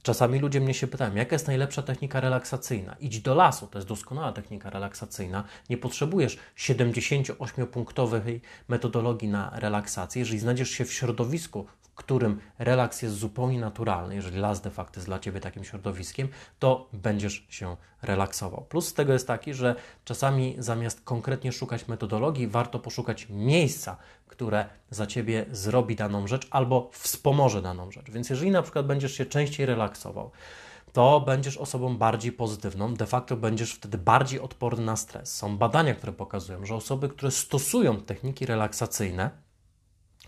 Czasami 0.03 0.39
ludzie 0.39 0.61
mnie 0.61 0.75
się 0.75 0.87
pytają, 0.87 1.15
jaka 1.15 1.35
jest 1.35 1.47
najlepsza 1.47 1.83
technika 1.83 2.21
relaksacyjna? 2.21 2.97
Idź 3.01 3.21
do 3.21 3.35
lasu, 3.35 3.67
to 3.67 3.79
jest 3.79 3.89
doskonała 3.89 4.33
technika 4.33 4.71
relaksacyjna. 4.71 5.45
Nie 5.71 5.79
potrzebujesz 5.79 6.39
78-punktowej 6.57 8.41
metodologii 8.69 9.29
na 9.29 9.51
relaksację. 9.55 10.21
Jeżeli 10.21 10.39
znajdziesz 10.39 10.71
się 10.71 10.85
w 10.85 10.93
środowisku, 10.93 11.67
którym 11.95 12.41
relaks 12.59 13.03
jest 13.03 13.15
zupełnie 13.15 13.61
naturalny, 13.61 14.15
jeżeli 14.15 14.39
las 14.39 14.61
de 14.61 14.71
facto 14.71 15.01
jest 15.01 15.09
dla 15.09 15.19
Ciebie 15.19 15.41
takim 15.41 15.65
środowiskiem, 15.65 16.29
to 16.59 16.89
będziesz 16.93 17.47
się 17.49 17.77
relaksował. 18.03 18.65
Plus 18.69 18.89
z 18.89 18.95
tego 18.95 19.13
jest 19.13 19.27
taki, 19.27 19.55
że 19.55 19.75
czasami 20.05 20.57
zamiast 20.59 21.01
konkretnie 21.01 21.53
szukać 21.53 21.89
metodologii, 21.89 22.49
warto 22.49 22.79
poszukać 22.79 23.27
miejsca, 23.31 23.97
które 24.27 24.67
za 24.91 25.07
Ciebie 25.07 25.47
zrobi 25.51 25.97
daną 25.97 26.27
rzecz 26.27 26.49
albo 26.51 26.91
wspomoże 26.93 27.63
daną 27.63 27.91
rzecz. 27.91 28.11
Więc 28.11 28.31
jeżeli 28.31 28.51
na 28.51 28.63
przykład 28.63 28.87
będziesz 28.87 29.13
się 29.13 29.27
częściej 29.27 29.67
relaksował, 29.67 30.31
to 30.93 31.21
będziesz 31.21 31.57
osobą 31.57 31.97
bardziej 31.97 32.33
pozytywną, 32.33 32.95
de 32.95 33.07
facto 33.07 33.37
będziesz 33.37 33.75
wtedy 33.75 33.99
bardziej 33.99 34.41
odporny 34.41 34.85
na 34.85 34.97
stres. 34.97 35.37
Są 35.37 35.59
badania, 35.59 35.95
które 35.95 36.13
pokazują, 36.13 36.67
że 36.67 36.75
osoby, 36.75 37.09
które 37.09 37.31
stosują 37.31 38.01
techniki 38.01 38.47
relaksacyjne, 38.47 39.31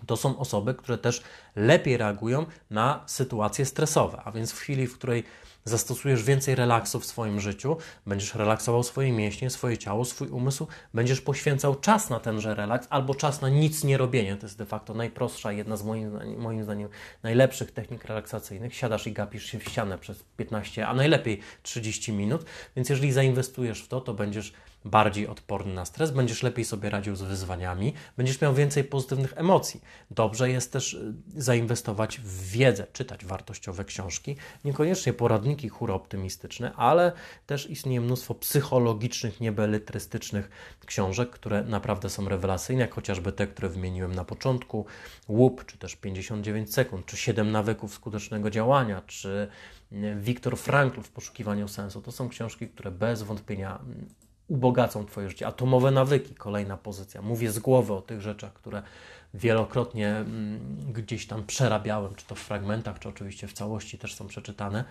to 0.07 0.17
są 0.17 0.39
osoby, 0.39 0.75
które 0.75 0.99
też 0.99 1.23
lepiej 1.57 1.97
reagują 1.97 2.47
na 2.71 3.03
sytuacje 3.07 3.65
stresowe. 3.65 4.23
A 4.25 4.33
więc 4.33 4.53
w 4.53 4.59
chwili, 4.59 4.87
w 4.87 4.99
której 4.99 5.25
zastosujesz 5.65 6.23
więcej 6.23 6.55
relaksu 6.55 7.01
w 7.01 7.07
swoim 7.07 7.41
życiu, 7.41 7.77
będziesz 8.07 8.35
relaksował 8.35 8.83
swoje 8.83 9.13
mięśnie, 9.13 9.51
swoje 9.51 9.79
ciało, 9.79 10.05
swój 10.05 10.29
umysł, 10.29 10.67
będziesz 10.95 11.21
poświęcał 11.21 11.75
czas 11.75 12.11
na 12.11 12.21
tenże 12.21 12.55
relaks 12.55 12.87
albo 12.91 13.15
czas 13.15 13.41
na 13.41 13.49
nic 13.49 13.85
nie 13.85 13.99
robienie. 13.99 14.37
To 14.37 14.47
jest 14.47 14.59
de 14.59 14.67
facto 14.67 14.95
najprostsza, 14.95 15.53
jedna 15.53 15.77
z 15.77 15.85
moim 15.85 16.39
moim 16.39 16.65
zdaniem 16.65 16.89
najlepszych 17.23 17.73
technik 17.73 18.05
relaksacyjnych. 18.05 18.75
Siadasz 18.75 19.07
i 19.07 19.13
gapisz 19.13 19.45
się 19.45 19.59
w 19.59 19.65
ścianę 19.65 19.99
przez 19.99 20.25
15, 20.37 20.87
a 20.87 20.95
najlepiej 20.95 21.41
30 21.63 22.13
minut. 22.13 22.45
Więc 22.77 22.89
jeżeli 22.89 23.13
zainwestujesz 23.13 23.83
w 23.83 23.89
to, 23.89 24.01
to 24.01 24.15
będziesz 24.15 24.53
bardziej 24.85 25.29
odporny 25.29 25.75
na 25.75 25.85
stres, 25.85 26.11
będziesz 26.11 26.43
lepiej 26.43 26.65
sobie 26.65 26.91
radził 26.91 27.17
z 27.17 27.23
wyzwaniami, 27.23 27.95
będziesz 28.17 28.41
miał 28.41 28.55
więcej 28.55 28.85
pozytywnych 28.85 29.33
emocji. 29.37 29.81
Dobrze 30.11 30.51
jest 30.51 30.73
też 30.73 30.95
y, 30.95 31.15
zainwestować 31.37 32.21
w 32.21 32.51
wiedzę, 32.51 32.87
czytać 32.93 33.25
wartościowe 33.25 33.85
książki, 33.85 34.37
niekoniecznie 34.65 35.13
poradniki 35.13 35.71
optymistyczne, 35.81 36.73
ale 36.77 37.13
też 37.47 37.71
istnieje 37.71 38.01
mnóstwo 38.01 38.35
psychologicznych, 38.35 39.41
niebeletrystycznych 39.41 40.51
książek, 40.87 41.31
które 41.31 41.65
naprawdę 41.65 42.11
są 42.11 42.29
rewelacyjne, 42.29 42.83
jak 42.83 42.95
chociażby 42.95 43.33
te, 43.33 43.47
które 43.47 43.69
wymieniłem 43.69 44.15
na 44.15 44.25
początku, 44.25 44.87
Łup, 45.29 45.65
czy 45.67 45.79
też 45.79 45.97
59 45.97 46.75
sekund, 46.75 47.07
czy 47.07 47.17
7 47.17 47.53
nawyków 47.53 47.95
skutecznego 47.95 48.51
działania, 48.51 49.03
czy 49.07 49.49
Viktor 50.17 50.59
Frankl 50.59 51.03
w 51.03 51.11
poszukiwaniu 51.11 51.69
sensu. 51.69 52.03
To 52.03 52.13
są 52.13 52.29
książki, 52.29 52.69
które 52.69 52.91
bez 52.91 53.23
wątpienia 53.23 53.79
mm, 53.79 54.09
ubogacą 54.49 55.07
Twoje 55.07 55.29
życie. 55.29 55.47
Atomowe 55.47 55.91
nawyki, 55.91 56.35
kolejna 56.35 56.77
pozycja. 56.77 57.23
Mówię 57.23 57.51
z 57.51 57.59
głowy 57.59 57.93
o 57.93 58.03
tych 58.03 58.21
rzeczach, 58.21 58.53
które 58.53 58.83
wielokrotnie 59.35 60.09
mm, 60.09 60.93
gdzieś 60.93 61.27
tam 61.27 61.47
przerabiałem, 61.47 62.15
czy 62.15 62.27
to 62.27 62.35
w 62.35 62.39
fragmentach, 62.39 62.99
czy 62.99 63.09
oczywiście 63.09 63.49
w 63.49 63.53
całości 63.53 63.99
też 63.99 64.15
są 64.15 64.27
przeczytane. 64.27 64.85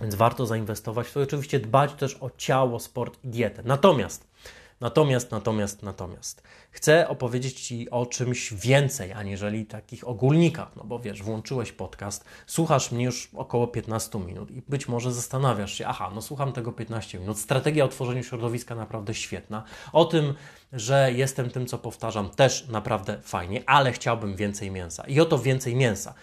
Więc 0.00 0.14
warto 0.14 0.46
zainwestować 0.46 1.06
w 1.08 1.12
to 1.12 1.20
oczywiście 1.20 1.60
dbać 1.60 1.94
też 1.94 2.16
o 2.20 2.30
ciało, 2.36 2.80
sport 2.80 3.24
i 3.24 3.28
dietę. 3.28 3.62
Natomiast 3.64 4.27
Natomiast, 4.80 5.30
natomiast, 5.30 5.82
natomiast 5.82 6.42
chcę 6.70 7.08
opowiedzieć 7.08 7.60
Ci 7.60 7.90
o 7.90 8.06
czymś 8.06 8.54
więcej, 8.54 9.12
aniżeli 9.12 9.66
takich 9.66 10.08
ogólnikach, 10.08 10.76
no 10.76 10.84
bo 10.84 10.98
wiesz, 10.98 11.22
włączyłeś 11.22 11.72
podcast, 11.72 12.24
słuchasz 12.46 12.92
mnie 12.92 13.04
już 13.04 13.30
około 13.34 13.66
15 13.66 14.18
minut 14.18 14.50
i 14.50 14.62
być 14.68 14.88
może 14.88 15.12
zastanawiasz 15.12 15.74
się, 15.74 15.86
aha, 15.86 16.10
no 16.14 16.22
słucham 16.22 16.52
tego 16.52 16.72
15 16.72 17.18
minut, 17.18 17.38
strategia 17.38 17.84
o 17.84 17.88
tworzeniu 17.88 18.22
środowiska 18.22 18.74
naprawdę 18.74 19.14
świetna, 19.14 19.64
o 19.92 20.04
tym, 20.04 20.34
że 20.72 21.12
jestem 21.12 21.50
tym, 21.50 21.66
co 21.66 21.78
powtarzam, 21.78 22.30
też 22.30 22.68
naprawdę 22.68 23.22
fajnie, 23.22 23.62
ale 23.66 23.92
chciałbym 23.92 24.36
więcej 24.36 24.70
mięsa. 24.70 25.04
I 25.06 25.20
oto 25.20 25.38
więcej 25.38 25.76
mięsa. 25.76 26.14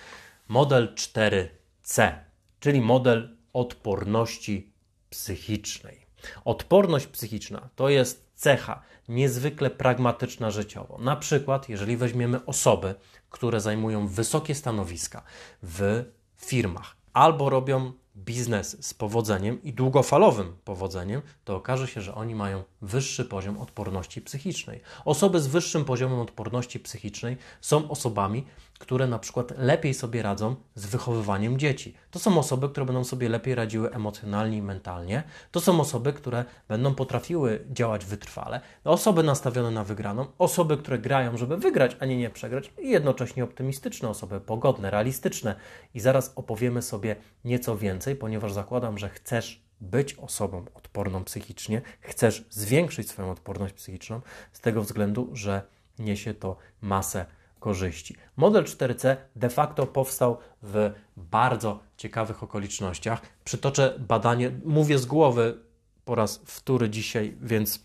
Model 0.48 0.96
4C, 0.96 2.14
czyli 2.60 2.82
model 2.82 3.38
odporności 3.54 4.74
psychicznej. 5.10 6.05
Odporność 6.46 7.08
psychiczna 7.08 7.70
to 7.76 7.90
jest 7.90 8.26
cecha 8.36 8.82
niezwykle 9.10 9.70
pragmatyczna 9.70 10.52
życiowo. 10.52 10.98
Na 10.98 11.16
przykład, 11.16 11.70
jeżeli 11.70 11.98
weźmiemy 11.98 12.46
osoby, 12.46 12.96
które 13.30 13.62
zajmują 13.62 14.08
wysokie 14.08 14.56
stanowiska 14.56 15.24
w 15.64 16.04
firmach 16.38 16.96
albo 17.14 17.50
robią 17.50 17.92
biznes 18.18 18.86
z 18.86 18.94
powodzeniem 18.94 19.64
i 19.64 19.74
długofalowym 19.74 20.56
powodzeniem, 20.64 21.22
to 21.44 21.56
okaże 21.56 21.88
się, 21.88 22.02
że 22.02 22.16
oni 22.16 22.36
mają 22.36 22.64
wyższy 22.82 23.26
poziom 23.26 23.58
odporności 23.58 24.22
psychicznej. 24.22 24.82
Osoby 25.06 25.42
z 25.42 25.48
wyższym 25.48 25.86
poziomem 25.86 26.20
odporności 26.20 26.80
psychicznej 26.80 27.38
są 27.62 27.90
osobami, 27.90 28.46
które 28.80 29.08
na 29.08 29.20
przykład 29.20 29.54
lepiej 29.58 29.94
sobie 29.94 30.22
radzą 30.22 30.56
z 30.76 30.86
wychowywaniem 30.86 31.60
dzieci. 31.60 31.96
To 32.12 32.20
są 32.20 32.40
osoby, 32.40 32.70
które 32.70 32.86
będą 32.86 33.04
sobie 33.04 33.30
lepiej 33.30 33.56
radziły 33.56 33.92
emocjonalnie 33.92 34.58
i 34.58 34.62
mentalnie. 34.62 35.24
To 35.52 35.62
są 35.62 35.80
osoby, 35.80 36.14
które 36.14 36.46
będą 36.68 36.96
potrafiły 36.96 37.66
działać 37.72 38.06
wytrwale. 38.06 38.62
Osoby 38.84 39.24
nastawione 39.24 39.72
na 39.72 39.84
wygraną, 39.84 40.26
osoby, 40.38 40.78
które 40.78 41.00
grają, 41.00 41.38
żeby 41.38 41.58
wygrać, 41.58 41.98
a 42.00 42.06
nie 42.06 42.18
nie 42.18 42.30
przegrać, 42.30 42.74
i 42.80 42.90
jednocześnie 42.90 43.44
optymistyczne 43.44 44.10
osoby, 44.10 44.42
pogodne, 44.42 44.92
realistyczne. 44.92 45.56
I 45.94 46.00
zaraz 46.00 46.34
opowiemy 46.36 46.82
sobie 46.82 47.16
nieco 47.46 47.78
więcej, 47.78 48.16
ponieważ 48.16 48.54
zakładam, 48.54 48.98
że 48.98 49.10
chcesz 49.10 49.66
być 49.82 50.14
osobą 50.14 50.66
odporną 50.74 51.24
psychicznie, 51.24 51.82
chcesz 52.02 52.46
zwiększyć 52.50 53.10
swoją 53.10 53.32
odporność 53.32 53.74
psychiczną 53.74 54.22
z 54.52 54.60
tego 54.60 54.82
względu, 54.82 55.30
że 55.34 55.62
niesie 56.00 56.34
to 56.34 56.58
masę 56.82 57.26
korzyści. 57.66 58.16
Model 58.38 58.64
4C 58.64 59.16
de 59.36 59.50
facto 59.50 59.88
powstał 59.88 60.38
w 60.62 60.92
bardzo 61.18 61.80
ciekawych 61.98 62.44
okolicznościach. 62.44 63.22
Przytoczę 63.44 63.96
badanie, 64.00 64.52
mówię 64.66 64.98
z 64.98 65.06
głowy 65.06 65.58
po 66.06 66.16
raz 66.16 66.42
wtóry 66.46 66.90
dzisiaj, 66.90 67.38
więc 67.42 67.80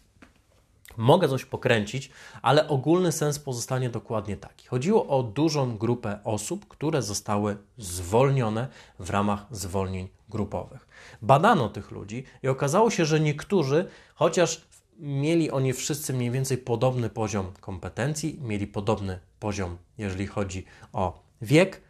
mogę 0.97 1.29
coś 1.29 1.45
pokręcić, 1.45 2.11
ale 2.43 2.69
ogólny 2.69 3.13
sens 3.13 3.39
pozostanie 3.39 3.91
dokładnie 3.91 4.37
taki. 4.37 4.67
Chodziło 4.69 5.07
o 5.07 5.23
dużą 5.23 5.79
grupę 5.79 6.19
osób, 6.25 6.69
które 6.69 7.03
zostały 7.03 7.57
zwolnione 7.79 8.69
w 8.99 9.11
ramach 9.11 9.47
zwolnień 9.51 10.09
grupowych. 10.29 10.89
Badano 11.23 11.69
tych 11.69 11.91
ludzi 11.91 12.25
i 12.43 12.49
okazało 12.49 12.91
się, 12.91 13.05
że 13.05 13.21
niektórzy, 13.21 13.89
chociaż 14.15 14.70
mieli 15.01 15.51
oni 15.51 15.73
wszyscy 15.73 16.15
mniej 16.15 16.31
więcej 16.31 16.59
podobny 16.59 17.11
poziom 17.11 17.53
kompetencji, 17.61 18.39
mieli 18.43 18.67
podobny 18.67 19.19
poziom, 19.39 19.79
jeżeli 19.99 20.27
chodzi 20.27 20.65
o 20.93 21.23
wiek. 21.43 21.81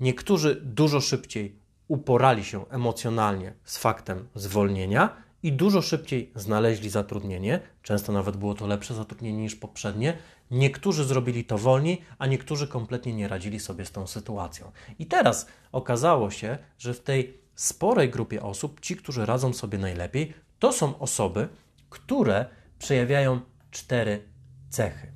Niektórzy 0.00 0.60
dużo 0.64 1.00
szybciej 1.00 1.56
uporali 1.88 2.44
się 2.44 2.68
emocjonalnie 2.68 3.54
z 3.64 3.78
faktem 3.78 4.28
zwolnienia 4.34 5.16
i 5.42 5.52
dużo 5.52 5.82
szybciej 5.82 6.32
znaleźli 6.34 6.90
zatrudnienie. 6.90 7.60
Często 7.82 8.12
nawet 8.12 8.36
było 8.36 8.54
to 8.54 8.66
lepsze 8.66 8.94
zatrudnienie 8.94 9.42
niż 9.42 9.54
poprzednie. 9.54 10.18
Niektórzy 10.50 11.04
zrobili 11.04 11.44
to 11.44 11.58
wolniej, 11.58 12.02
a 12.18 12.26
niektórzy 12.26 12.68
kompletnie 12.68 13.12
nie 13.12 13.28
radzili 13.28 13.60
sobie 13.60 13.84
z 13.84 13.92
tą 13.92 14.06
sytuacją. 14.06 14.72
I 14.98 15.06
teraz 15.06 15.46
okazało 15.72 16.30
się, 16.30 16.58
że 16.78 16.94
w 16.94 17.00
tej 17.00 17.38
sporej 17.54 18.10
grupie 18.10 18.42
osób, 18.42 18.80
ci, 18.80 18.96
którzy 18.96 19.26
radzą 19.26 19.52
sobie 19.52 19.78
najlepiej, 19.78 20.34
to 20.58 20.72
są 20.72 20.98
osoby, 20.98 21.48
które 21.92 22.46
przejawiają 22.78 23.40
cztery 23.70 24.28
cechy. 24.70 25.12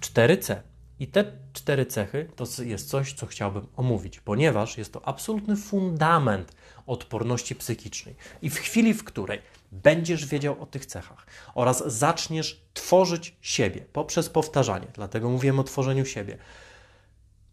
4C. 0.00 0.56
I 0.98 1.08
te 1.08 1.24
cztery 1.52 1.86
cechy 1.86 2.28
to 2.36 2.44
jest 2.62 2.88
coś, 2.88 3.12
co 3.12 3.26
chciałbym 3.26 3.66
omówić, 3.76 4.20
ponieważ 4.20 4.78
jest 4.78 4.92
to 4.92 5.08
absolutny 5.08 5.56
fundament 5.56 6.52
odporności 6.86 7.54
psychicznej. 7.54 8.16
I 8.42 8.50
w 8.50 8.58
chwili, 8.58 8.94
w 8.94 9.04
której 9.04 9.42
będziesz 9.72 10.26
wiedział 10.26 10.62
o 10.62 10.66
tych 10.66 10.86
cechach 10.86 11.26
oraz 11.54 11.92
zaczniesz 11.92 12.64
tworzyć 12.74 13.36
siebie 13.40 13.86
poprzez 13.92 14.28
powtarzanie, 14.28 14.86
dlatego 14.94 15.30
mówiłem 15.30 15.58
o 15.58 15.64
tworzeniu 15.64 16.04
siebie, 16.04 16.38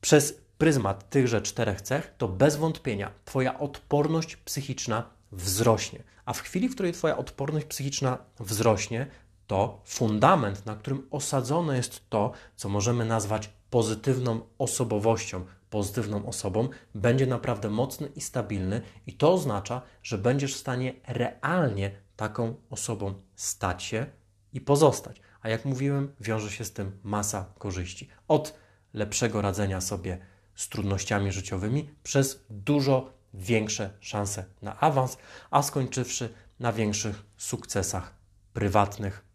przez 0.01 0.41
pryzmat 0.57 1.09
tychże 1.09 1.41
czterech 1.41 1.81
cech, 1.81 2.13
to 2.17 2.27
bez 2.27 2.55
wątpienia 2.55 3.11
Twoja 3.25 3.59
odporność 3.59 4.35
psychiczna 4.35 5.09
wzrośnie. 5.31 6.03
A 6.31 6.33
w 6.33 6.41
chwili, 6.41 6.69
w 6.69 6.73
której 6.73 6.93
Twoja 6.93 7.17
odporność 7.17 7.65
psychiczna 7.65 8.17
wzrośnie, 8.39 9.07
to 9.47 9.81
fundament, 9.85 10.65
na 10.65 10.75
którym 10.75 11.07
osadzone 11.09 11.77
jest 11.77 12.09
to, 12.09 12.31
co 12.55 12.69
możemy 12.69 13.05
nazwać 13.05 13.49
pozytywną 13.69 14.41
osobowością, 14.57 15.45
pozytywną 15.69 16.25
osobą, 16.25 16.69
będzie 16.95 17.27
naprawdę 17.27 17.69
mocny 17.69 18.07
i 18.15 18.21
stabilny, 18.21 18.81
i 19.07 19.13
to 19.13 19.33
oznacza, 19.33 19.81
że 20.03 20.17
będziesz 20.17 20.53
w 20.53 20.59
stanie 20.59 20.93
realnie 21.07 21.91
taką 22.15 22.55
osobą 22.69 23.13
stać 23.35 23.83
się 23.83 24.05
i 24.53 24.61
pozostać. 24.61 25.21
A 25.41 25.49
jak 25.49 25.65
mówiłem, 25.65 26.13
wiąże 26.19 26.51
się 26.51 26.65
z 26.65 26.73
tym 26.73 26.99
masa 27.03 27.53
korzyści. 27.57 28.09
Od 28.27 28.53
lepszego 28.93 29.41
radzenia 29.41 29.81
sobie 29.81 30.17
z 30.55 30.69
trudnościami 30.69 31.31
życiowymi 31.31 31.89
przez 32.03 32.45
dużo 32.49 33.20
większe 33.33 33.89
szanse 33.99 34.45
na 34.61 34.79
awans, 34.79 35.17
a 35.51 35.61
skończywszy 35.63 36.33
na 36.59 36.73
większych 36.73 37.23
sukcesach 37.37 38.13
prywatnych. 38.53 39.25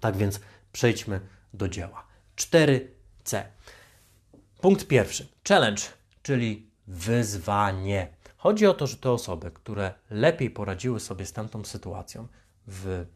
Tak 0.00 0.16
więc 0.16 0.40
przejdźmy 0.72 1.20
do 1.54 1.68
dzieła. 1.68 2.06
4C. 2.36 3.42
Punkt 4.60 4.86
pierwszy. 4.86 5.28
Challenge, 5.48 5.82
czyli 6.22 6.70
wyzwanie. 6.86 8.08
Chodzi 8.36 8.66
o 8.66 8.74
to, 8.74 8.86
że 8.86 8.96
te 8.96 9.10
osoby, 9.10 9.50
które 9.50 9.94
lepiej 10.10 10.50
poradziły 10.50 11.00
sobie 11.00 11.26
z 11.26 11.32
tamtą 11.32 11.64
sytuacją 11.64 12.28
w 12.66 13.06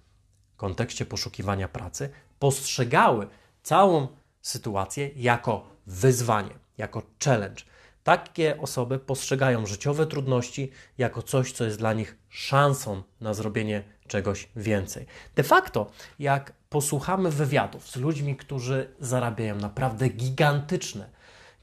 kontekście 0.57 1.07
poszukiwania 1.07 1.68
pracy, 1.68 2.11
postrzegały 2.38 3.28
całą 3.62 4.09
sytuację 4.42 5.11
jako 5.16 5.66
wyzwanie, 5.87 6.55
jako 6.78 7.02
challenge. 7.24 7.64
Takie 8.05 8.61
osoby 8.61 8.99
postrzegają 8.99 9.67
życiowe 9.67 10.07
trudności 10.07 10.71
jako 10.99 11.23
coś, 11.23 11.53
co 11.53 11.65
jest 11.65 11.79
dla 11.79 11.93
nich 11.93 12.17
szansą 12.29 13.03
na 13.21 13.35
zrobienie 13.35 13.83
czegoś 14.09 14.49
więcej. 14.57 15.07
De 15.35 15.43
facto, 15.43 15.91
jak 16.19 16.53
posłuchamy 16.71 17.31
wywiadów 17.31 17.91
z 17.91 17.97
ludźmi, 17.97 18.37
którzy 18.37 18.95
zarabiają 19.01 19.57
naprawdę 19.57 20.09
gigantyczne 20.09 21.09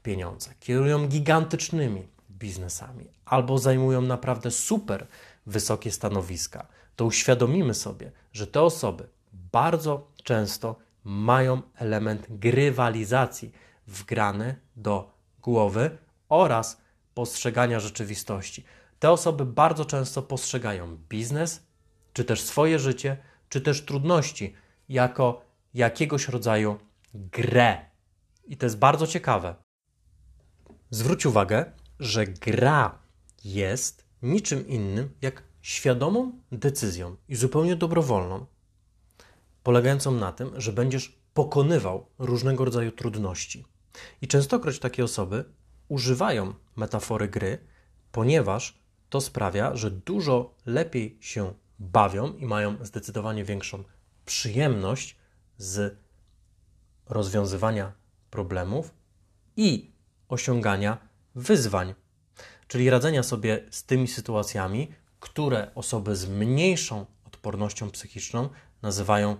pieniądze, 0.02 0.50
kierują 0.60 1.08
gigantycznymi 1.08 2.08
biznesami 2.30 3.06
albo 3.24 3.58
zajmują 3.58 4.02
naprawdę 4.02 4.50
super 4.50 5.06
wysokie 5.46 5.92
stanowiska, 5.92 6.66
to 6.96 7.04
uświadomimy 7.04 7.74
sobie, 7.74 8.12
że 8.32 8.46
te 8.46 8.62
osoby 8.62 9.08
bardzo 9.52 10.10
często 10.24 10.76
mają 11.04 11.62
element 11.76 12.26
grywalizacji 12.28 13.52
wgrany 13.86 14.56
do 14.76 15.12
głowy 15.42 15.98
oraz 16.30 16.80
postrzegania 17.14 17.80
rzeczywistości. 17.80 18.64
Te 18.98 19.10
osoby 19.10 19.46
bardzo 19.46 19.84
często 19.84 20.22
postrzegają 20.22 20.96
biznes, 20.96 21.62
czy 22.12 22.24
też 22.24 22.42
swoje 22.42 22.78
życie, 22.78 23.16
czy 23.48 23.60
też 23.60 23.84
trudności 23.84 24.54
jako 24.88 25.44
jakiegoś 25.74 26.28
rodzaju 26.28 26.78
grę. 27.14 27.90
I 28.44 28.56
to 28.56 28.66
jest 28.66 28.78
bardzo 28.78 29.06
ciekawe. 29.06 29.54
Zwróć 30.90 31.26
uwagę, 31.26 31.72
że 32.00 32.26
gra 32.26 32.98
jest 33.44 34.04
niczym 34.22 34.68
innym 34.68 35.10
jak 35.22 35.42
świadomą 35.62 36.32
decyzją 36.52 37.16
i 37.28 37.36
zupełnie 37.36 37.76
dobrowolną, 37.76 38.46
polegającą 39.62 40.10
na 40.12 40.32
tym, 40.32 40.60
że 40.60 40.72
będziesz 40.72 41.20
pokonywał 41.34 42.06
różnego 42.18 42.64
rodzaju 42.64 42.92
trudności. 42.92 43.64
I 44.22 44.28
częstokroć 44.28 44.78
takie 44.78 45.04
osoby 45.04 45.44
używają 45.90 46.54
metafory 46.76 47.28
gry, 47.28 47.58
ponieważ 48.12 48.78
to 49.08 49.20
sprawia, 49.20 49.76
że 49.76 49.90
dużo 49.90 50.54
lepiej 50.66 51.18
się 51.20 51.54
bawią 51.78 52.32
i 52.32 52.46
mają 52.46 52.84
zdecydowanie 52.84 53.44
większą 53.44 53.84
przyjemność 54.26 55.16
z 55.58 55.98
rozwiązywania 57.08 57.92
problemów 58.30 58.94
i 59.56 59.90
osiągania 60.28 60.98
wyzwań, 61.34 61.94
czyli 62.68 62.90
radzenia 62.90 63.22
sobie 63.22 63.64
z 63.70 63.84
tymi 63.84 64.08
sytuacjami, 64.08 64.92
które 65.20 65.74
osoby 65.74 66.16
z 66.16 66.28
mniejszą 66.28 67.06
odpornością 67.26 67.90
psychiczną 67.90 68.48
nazywają 68.82 69.36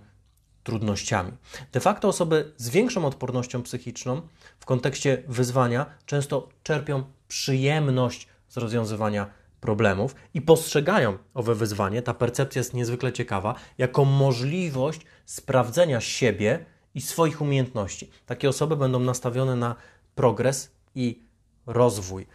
trudnościami. 0.64 1.32
De 1.72 1.80
facto 1.80 2.08
osoby 2.08 2.52
z 2.56 2.68
większą 2.68 3.04
odpornością 3.04 3.62
psychiczną 3.62 4.22
w 4.60 4.66
kontekście 4.66 5.22
wyzwania 5.28 5.86
często 6.06 6.48
czerpią 6.62 7.04
przyjemność 7.28 8.28
z 8.48 8.56
rozwiązywania 8.56 9.30
problemów 9.60 10.14
i 10.34 10.42
postrzegają 10.42 11.18
owe 11.34 11.54
wyzwanie, 11.54 12.02
ta 12.02 12.14
percepcja 12.14 12.60
jest 12.60 12.74
niezwykle 12.74 13.12
ciekawa, 13.12 13.54
jako 13.78 14.04
możliwość 14.04 15.00
sprawdzenia 15.26 16.00
siebie 16.00 16.64
i 16.94 17.00
swoich 17.00 17.40
umiejętności. 17.40 18.10
Takie 18.26 18.48
osoby 18.48 18.76
będą 18.76 19.00
nastawione 19.00 19.56
na 19.56 19.76
progres 20.14 20.70
i 20.94 21.22
rozwój. 21.66 22.26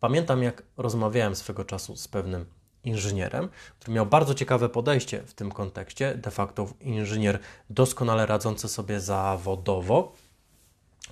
Pamiętam, 0.00 0.42
jak 0.42 0.62
rozmawiałem 0.76 1.36
swego 1.36 1.64
czasu 1.64 1.96
z 1.96 2.08
pewnym 2.08 2.46
inżynierem, 2.84 3.48
który 3.80 3.94
miał 3.94 4.06
bardzo 4.06 4.34
ciekawe 4.34 4.68
podejście 4.68 5.22
w 5.26 5.34
tym 5.34 5.52
kontekście, 5.52 6.14
de 6.14 6.30
facto 6.30 6.68
inżynier 6.80 7.38
doskonale 7.70 8.26
radzący 8.26 8.68
sobie 8.68 9.00
zawodowo. 9.00 10.12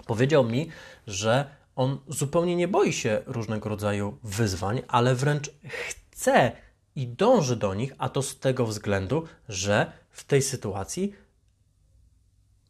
Powiedział 0.06 0.44
mi, 0.44 0.68
że 1.06 1.50
on 1.76 1.98
zupełnie 2.08 2.56
nie 2.56 2.68
boi 2.68 2.92
się 2.92 3.22
różnego 3.26 3.68
rodzaju 3.68 4.18
wyzwań, 4.22 4.82
ale 4.88 5.14
wręcz 5.14 5.50
chce 5.68 6.52
i 6.96 7.08
dąży 7.08 7.56
do 7.56 7.74
nich, 7.74 7.92
a 7.98 8.08
to 8.08 8.22
z 8.22 8.38
tego 8.38 8.66
względu, 8.66 9.26
że 9.48 9.92
w 10.10 10.24
tej 10.24 10.42
sytuacji, 10.42 11.12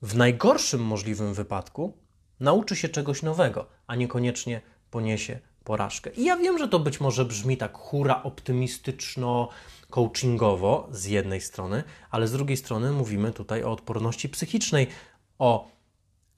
w 0.02 0.16
najgorszym 0.16 0.84
możliwym 0.84 1.34
wypadku, 1.34 1.98
nauczy 2.40 2.76
się 2.76 2.88
czegoś 2.88 3.22
nowego, 3.22 3.66
a 3.86 3.96
niekoniecznie 3.96 4.60
poniesie 4.90 5.40
porażkę. 5.70 6.11
I 6.11 6.24
ja 6.24 6.37
wiem, 6.37 6.59
że 6.59 6.68
to 6.68 6.78
być 6.78 7.00
może 7.00 7.24
brzmi 7.24 7.56
tak 7.56 7.78
hura 7.78 8.22
optymistyczno, 8.22 9.48
coachingowo 9.90 10.88
z 10.92 11.04
jednej 11.04 11.40
strony, 11.40 11.85
ale 12.11 12.28
z 12.28 12.33
drugiej 12.33 12.56
strony 12.56 12.92
mówimy 12.92 13.33
tutaj 13.33 13.64
o 13.64 13.72
odporności 13.72 14.28
psychicznej, 14.28 14.87
o 15.38 15.68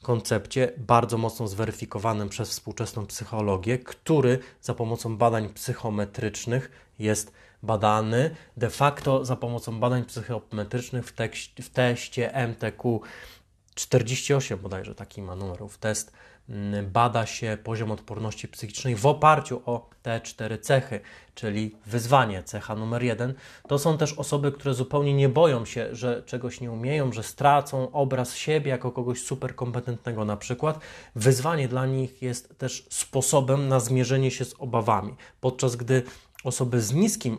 koncepcie 0.03 0.73
bardzo 0.77 1.19
mocno 1.19 1.49
zweryfikowanym 1.49 2.29
przez 2.29 2.51
współczesną 2.51 3.07
psychologię, 3.07 3.79
który 3.79 4.39
za 4.61 4.75
pomocą 4.75 5.17
badań 5.17 5.49
psychometrycznych 5.49 6.71
jest 6.99 7.33
badany 7.63 8.37
de 8.57 8.71
facto 8.71 9.25
za 9.25 9.37
pomocą 9.37 9.81
badań 9.81 10.05
psychometrycznych 10.05 11.07
w, 11.07 11.13
tekście, 11.13 11.63
w 11.63 11.71
teście 11.71 12.35
MTQ 12.35 13.01
48 13.75 14.59
bodajże 14.59 14.95
taki 14.95 15.23
ma 15.23 15.37
numerów 15.37 15.79
test 15.79 16.13
bada 16.93 17.27
się 17.27 17.59
poziom 17.65 17.91
odporności 17.91 18.49
psychicznej 18.49 18.97
w 18.97 19.07
oparciu 19.07 19.63
o 19.67 19.91
te 20.03 20.21
cztery 20.21 20.59
cechy, 20.59 21.01
czyli 21.35 21.77
wyzwanie, 21.87 22.43
cecha 22.43 22.75
numer 22.75 23.03
jeden. 23.03 23.35
To 23.69 23.79
są 23.79 23.99
też 23.99 24.13
osoby, 24.13 24.53
które 24.53 24.75
zupełnie 24.75 25.15
nie 25.15 25.29
boją 25.29 25.65
się, 25.65 25.95
że 25.97 26.23
czegoś 26.27 26.61
nie 26.61 26.71
umieją, 26.71 27.13
że 27.13 27.23
stracą 27.23 27.93
obraz 27.93 28.35
siebie 28.37 28.71
jako 28.71 28.93
kogoś 28.93 29.23
super 29.23 29.55
kompetentnego 29.55 30.25
na 30.25 30.37
przykład. 30.37 30.81
Wyzwanie 31.15 31.69
dla 31.69 31.87
nich 31.87 32.23
jest 32.23 32.59
też 32.59 32.87
sposobem 32.91 33.69
na 33.69 33.81
zmierzenie 33.81 34.31
się 34.31 34.45
z 34.45 34.55
obawami, 34.59 35.17
podczas 35.41 35.77
gdy 35.77 36.03
osoby 36.45 36.81
z 36.81 36.93
niskim 36.95 37.39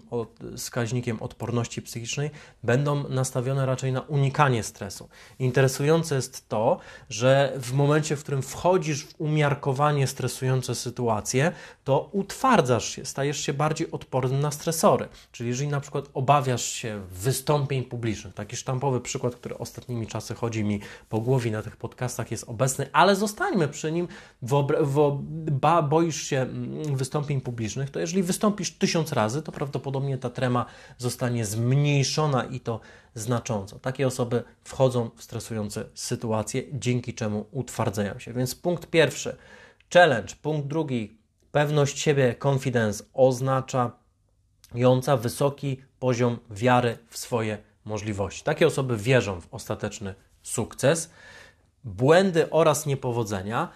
wskaźnikiem 0.57 1.21
odporności 1.21 1.81
psychicznej 1.81 2.31
będą 2.63 3.09
nastawione 3.09 3.65
raczej 3.65 3.91
na 3.91 4.01
unikanie 4.01 4.63
stresu. 4.63 5.09
Interesujące 5.39 6.15
jest 6.15 6.49
to, 6.49 6.79
że 7.09 7.53
w 7.57 7.73
momencie, 7.73 8.15
w 8.15 8.23
którym 8.23 8.41
wchodzisz 8.41 9.03
w 9.03 9.13
umiarkowanie 9.17 10.07
stresujące 10.07 10.75
sytuacje, 10.75 11.51
to 11.83 12.09
utwardzasz 12.11 12.89
się, 12.89 13.05
stajesz 13.05 13.39
się 13.39 13.53
bardziej 13.53 13.91
odporny 13.91 14.39
na 14.39 14.51
stresory. 14.51 15.07
Czyli 15.31 15.49
jeżeli 15.49 15.69
na 15.69 15.79
przykład 15.79 16.05
obawiasz 16.13 16.65
się 16.65 17.01
wystąpień 17.11 17.83
publicznych, 17.83 18.33
taki 18.33 18.55
sztampowy 18.55 19.01
przykład, 19.01 19.35
który 19.35 19.57
ostatnimi 19.57 20.07
czasy 20.07 20.35
chodzi 20.35 20.63
mi 20.63 20.79
po 21.09 21.21
głowie 21.21 21.51
na 21.51 21.61
tych 21.61 21.77
podcastach 21.77 22.31
jest 22.31 22.43
obecny, 22.49 22.89
ale 22.93 23.15
zostańmy 23.15 23.67
przy 23.67 23.91
nim, 23.91 24.07
boisz 25.89 26.21
się 26.23 26.37
mm, 26.37 26.95
wystąpień 26.95 27.41
publicznych, 27.41 27.89
to 27.89 27.99
jeżeli 27.99 28.23
wystąpisz 28.23 28.71
tysiąc 28.71 28.92
tysiąc 28.93 29.13
razy, 29.13 29.41
to 29.41 29.51
prawdopodobnie 29.51 30.17
ta 30.17 30.29
trema 30.29 30.65
zostanie 30.97 31.45
zmniejszona 31.45 32.43
i 32.43 32.59
to 32.59 32.79
znacząco. 33.15 33.79
Takie 33.79 34.07
osoby 34.07 34.43
wchodzą 34.63 35.09
w 35.15 35.23
stresujące 35.23 35.85
sytuacje, 35.93 36.63
dzięki 36.73 37.13
czemu 37.13 37.45
utwardzają 37.51 38.19
się. 38.19 38.33
Więc 38.33 38.55
punkt 38.55 38.87
pierwszy, 38.87 39.37
challenge. 39.93 40.35
Punkt 40.41 40.67
drugi, 40.67 41.17
pewność 41.51 41.99
siebie, 41.99 42.35
confidence 42.45 43.03
oznaczająca 43.13 43.97
wysoki 45.17 45.81
poziom 45.99 46.37
wiary 46.51 46.97
w 47.09 47.17
swoje 47.17 47.57
możliwości. 47.85 48.43
Takie 48.43 48.67
osoby 48.67 48.97
wierzą 48.97 49.41
w 49.41 49.47
ostateczny 49.53 50.15
sukces. 50.43 51.09
Błędy 51.83 52.49
oraz 52.49 52.85
niepowodzenia 52.85 53.69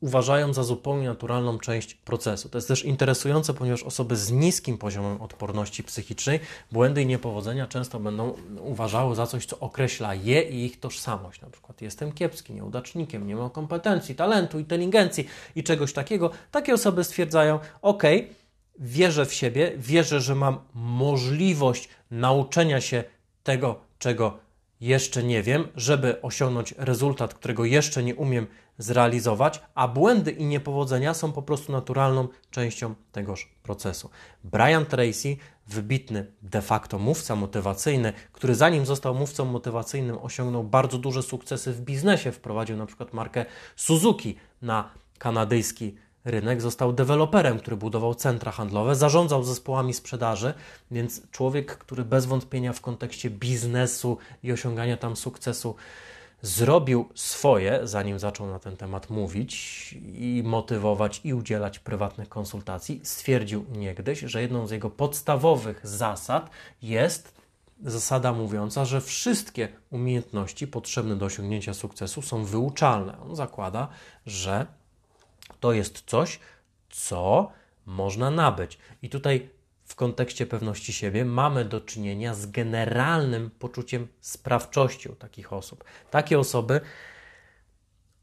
uważają 0.00 0.52
za 0.52 0.62
zupełnie 0.62 1.08
naturalną 1.08 1.58
część 1.58 1.94
procesu. 1.94 2.48
To 2.48 2.58
jest 2.58 2.68
też 2.68 2.84
interesujące, 2.84 3.54
ponieważ 3.54 3.82
osoby 3.82 4.16
z 4.16 4.32
niskim 4.32 4.78
poziomem 4.78 5.22
odporności 5.22 5.84
psychicznej 5.84 6.40
błędy 6.72 7.02
i 7.02 7.06
niepowodzenia 7.06 7.66
często 7.66 8.00
będą 8.00 8.34
uważały 8.60 9.14
za 9.14 9.26
coś, 9.26 9.46
co 9.46 9.58
określa 9.58 10.14
je 10.14 10.42
i 10.42 10.64
ich 10.64 10.80
tożsamość. 10.80 11.40
Na 11.40 11.50
przykład 11.50 11.82
jestem 11.82 12.12
kiepski, 12.12 12.52
nieudacznikiem, 12.52 13.26
nie 13.26 13.36
mam 13.36 13.50
kompetencji, 13.50 14.14
talentu, 14.14 14.58
inteligencji 14.58 15.26
i 15.56 15.62
czegoś 15.62 15.92
takiego. 15.92 16.30
Takie 16.50 16.74
osoby 16.74 17.04
stwierdzają, 17.04 17.58
ok, 17.82 18.02
wierzę 18.78 19.26
w 19.26 19.34
siebie, 19.34 19.72
wierzę, 19.76 20.20
że 20.20 20.34
mam 20.34 20.58
możliwość 20.74 21.88
nauczenia 22.10 22.80
się 22.80 23.04
tego, 23.42 23.80
czego 23.98 24.38
jeszcze 24.80 25.22
nie 25.22 25.42
wiem, 25.42 25.68
żeby 25.76 26.22
osiągnąć 26.22 26.74
rezultat, 26.78 27.34
którego 27.34 27.64
jeszcze 27.64 28.02
nie 28.02 28.14
umiem 28.14 28.46
zrealizować, 28.78 29.62
a 29.74 29.88
błędy 29.88 30.30
i 30.30 30.44
niepowodzenia 30.44 31.14
są 31.14 31.32
po 31.32 31.42
prostu 31.42 31.72
naturalną 31.72 32.28
częścią 32.50 32.94
tegoż 33.12 33.52
procesu. 33.62 34.10
Brian 34.44 34.86
Tracy, 34.86 35.36
wybitny 35.66 36.26
de 36.42 36.62
facto 36.62 36.98
mówca 36.98 37.36
motywacyjny, 37.36 38.12
który 38.32 38.54
zanim 38.54 38.86
został 38.86 39.14
mówcą 39.14 39.44
motywacyjnym 39.44 40.18
osiągnął 40.22 40.64
bardzo 40.64 40.98
duże 40.98 41.22
sukcesy 41.22 41.72
w 41.72 41.80
biznesie, 41.80 42.32
wprowadził 42.32 42.76
na 42.76 42.86
przykład 42.86 43.12
markę 43.12 43.44
Suzuki 43.76 44.36
na 44.62 44.90
kanadyjski 45.18 45.96
rynek, 46.24 46.60
został 46.60 46.92
deweloperem, 46.92 47.58
który 47.58 47.76
budował 47.76 48.14
centra 48.14 48.52
handlowe, 48.52 48.94
zarządzał 48.94 49.42
zespołami 49.42 49.94
sprzedaży, 49.94 50.54
więc 50.90 51.30
człowiek, 51.30 51.78
który 51.78 52.04
bez 52.04 52.26
wątpienia 52.26 52.72
w 52.72 52.80
kontekście 52.80 53.30
biznesu 53.30 54.18
i 54.42 54.52
osiągania 54.52 54.96
tam 54.96 55.16
sukcesu 55.16 55.74
zrobił 56.42 57.08
swoje, 57.14 57.80
zanim 57.82 58.18
zaczął 58.18 58.46
na 58.46 58.58
ten 58.58 58.76
temat 58.76 59.10
mówić 59.10 59.92
i 60.14 60.42
motywować 60.44 61.20
i 61.24 61.34
udzielać 61.34 61.78
prywatnych 61.78 62.28
konsultacji, 62.28 63.00
stwierdził 63.04 63.64
niegdyś, 63.72 64.20
że 64.20 64.42
jedną 64.42 64.66
z 64.66 64.70
jego 64.70 64.90
podstawowych 64.90 65.86
zasad 65.86 66.50
jest 66.82 67.38
zasada 67.84 68.32
mówiąca, 68.32 68.84
że 68.84 69.00
wszystkie 69.00 69.68
umiejętności 69.90 70.66
potrzebne 70.66 71.16
do 71.16 71.26
osiągnięcia 71.26 71.74
sukcesu 71.74 72.22
są 72.22 72.44
wyuczalne. 72.44 73.20
On 73.20 73.36
zakłada, 73.36 73.88
że 74.26 74.66
to 75.60 75.72
jest 75.72 76.02
coś, 76.06 76.40
co 76.90 77.52
można 77.86 78.30
nabyć. 78.30 78.78
I 79.02 79.08
tutaj 79.08 79.50
w 79.88 79.94
kontekście 79.94 80.46
pewności 80.46 80.92
siebie 80.92 81.24
mamy 81.24 81.64
do 81.64 81.80
czynienia 81.80 82.34
z 82.34 82.46
generalnym 82.46 83.50
poczuciem 83.50 84.08
sprawczości 84.20 85.08
u 85.08 85.14
takich 85.14 85.52
osób. 85.52 85.84
Takie 86.10 86.38
osoby 86.38 86.80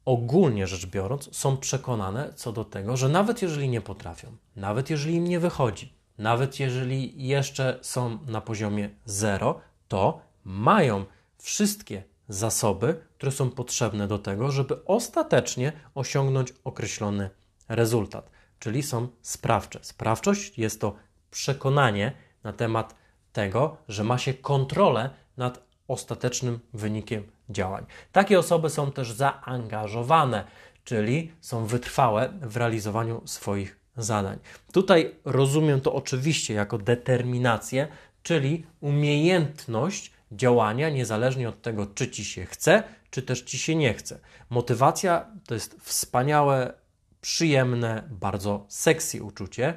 ogólnie 0.05 0.67
rzecz 0.67 0.85
biorąc, 0.85 1.35
są 1.35 1.57
przekonane 1.57 2.33
co 2.35 2.51
do 2.51 2.65
tego, 2.65 2.97
że 2.97 3.09
nawet 3.09 3.41
jeżeli 3.41 3.69
nie 3.69 3.81
potrafią, 3.81 4.37
nawet 4.55 4.89
jeżeli 4.89 5.15
im 5.15 5.23
nie 5.23 5.39
wychodzi, 5.39 5.93
nawet 6.17 6.59
jeżeli 6.59 7.27
jeszcze 7.27 7.79
są 7.81 8.19
na 8.27 8.41
poziomie 8.41 8.89
zero, 9.05 9.61
to 9.87 10.21
mają 10.43 11.05
wszystkie 11.37 12.03
zasoby, 12.29 12.99
które 13.17 13.31
są 13.31 13.49
potrzebne 13.49 14.07
do 14.07 14.19
tego, 14.19 14.51
żeby 14.51 14.85
ostatecznie 14.85 15.73
osiągnąć 15.95 16.53
określony 16.63 17.29
rezultat, 17.69 18.29
czyli 18.59 18.83
są 18.83 19.07
sprawcze. 19.21 19.79
Sprawczość 19.81 20.57
jest 20.59 20.81
to 20.81 20.95
przekonanie 21.35 22.11
na 22.43 22.53
temat 22.53 22.95
tego, 23.33 23.77
że 23.87 24.03
ma 24.03 24.17
się 24.17 24.33
kontrolę 24.33 25.09
nad 25.37 25.63
ostatecznym 25.87 26.59
wynikiem 26.73 27.23
działań. 27.49 27.85
Takie 28.11 28.39
osoby 28.39 28.69
są 28.69 28.91
też 28.91 29.11
zaangażowane, 29.11 30.45
czyli 30.83 31.31
są 31.41 31.65
wytrwałe 31.65 32.33
w 32.41 32.57
realizowaniu 32.57 33.21
swoich 33.25 33.79
zadań. 33.97 34.39
Tutaj 34.71 35.15
rozumiem 35.25 35.81
to 35.81 35.93
oczywiście 35.93 36.53
jako 36.53 36.77
determinację, 36.77 37.87
czyli 38.23 38.65
umiejętność 38.81 40.11
działania 40.31 40.89
niezależnie 40.89 41.49
od 41.49 41.61
tego, 41.61 41.85
czy 41.85 42.11
ci 42.11 42.25
się 42.25 42.45
chce, 42.45 42.83
czy 43.09 43.21
też 43.21 43.41
ci 43.41 43.57
się 43.57 43.75
nie 43.75 43.93
chce. 43.93 44.19
Motywacja 44.49 45.25
to 45.47 45.53
jest 45.53 45.77
wspaniałe, 45.81 46.73
przyjemne, 47.21 48.03
bardzo 48.09 48.65
sexy 48.69 49.23
uczucie. 49.23 49.73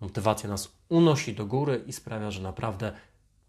Motywacja 0.00 0.48
nas 0.48 0.72
unosi 0.92 1.34
do 1.34 1.46
góry 1.46 1.84
i 1.86 1.92
sprawia, 1.92 2.30
że 2.30 2.42
naprawdę 2.42 2.92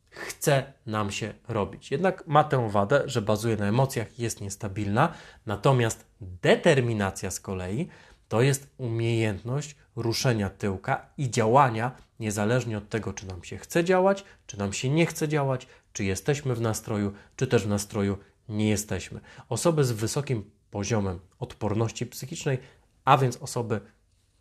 chce 0.10 0.74
nam 0.86 1.12
się 1.12 1.34
robić. 1.48 1.92
Jednak 1.92 2.28
ma 2.28 2.44
tę 2.44 2.70
wadę, 2.70 3.04
że 3.06 3.22
bazuje 3.22 3.58
na 3.58 3.66
emocjach 3.66 4.20
i 4.20 4.24
jest 4.24 4.42
niestabilna, 4.42 5.14
natomiast 5.46 6.06
determinacja 6.22 7.32
z 7.32 7.40
kolei 7.40 7.88
to 8.28 8.42
jest 8.42 8.68
umiejętność 8.78 9.76
ruszenia 9.96 10.50
tyłka 10.50 11.10
i 11.18 11.32
działania 11.32 11.92
niezależnie 12.20 12.78
od 12.78 12.90
tego, 12.90 13.14
czy 13.14 13.28
nam 13.28 13.44
się 13.44 13.58
chce 13.58 13.84
działać, 13.84 14.24
czy 14.48 14.58
nam 14.58 14.74
się 14.74 14.90
nie 14.90 15.06
chce 15.06 15.28
działać, 15.28 15.68
czy 15.94 16.04
jesteśmy 16.04 16.56
w 16.56 16.62
nastroju, 16.62 17.14
czy 17.36 17.48
też 17.48 17.64
w 17.64 17.70
nastroju 17.70 18.18
nie 18.50 18.70
jesteśmy. 18.70 19.20
Osoby 19.50 19.84
z 19.84 19.92
wysokim 19.92 20.52
poziomem 20.72 21.20
odporności 21.40 22.06
psychicznej, 22.06 22.58
a 23.06 23.18
więc 23.18 23.38
osoby 23.38 23.82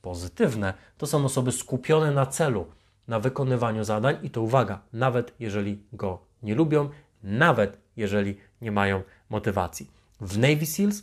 pozytywne, 0.03 0.75
to 0.99 1.07
są 1.07 1.25
osoby 1.25 1.53
skupione 1.53 2.11
na 2.11 2.27
celu, 2.27 2.67
na 3.09 3.21
wykonywaniu 3.21 3.85
zadań 3.85 4.17
i 4.23 4.31
to 4.31 4.43
uwaga, 4.43 4.81
nawet 4.93 5.35
jeżeli 5.41 5.83
go 5.93 6.19
nie 6.43 6.55
lubią, 6.55 6.91
nawet 7.23 7.79
jeżeli 7.97 8.37
nie 8.61 8.73
mają 8.73 9.03
motywacji. 9.31 9.91
W 10.21 10.38
Navy 10.38 10.67
SEALs 10.67 11.03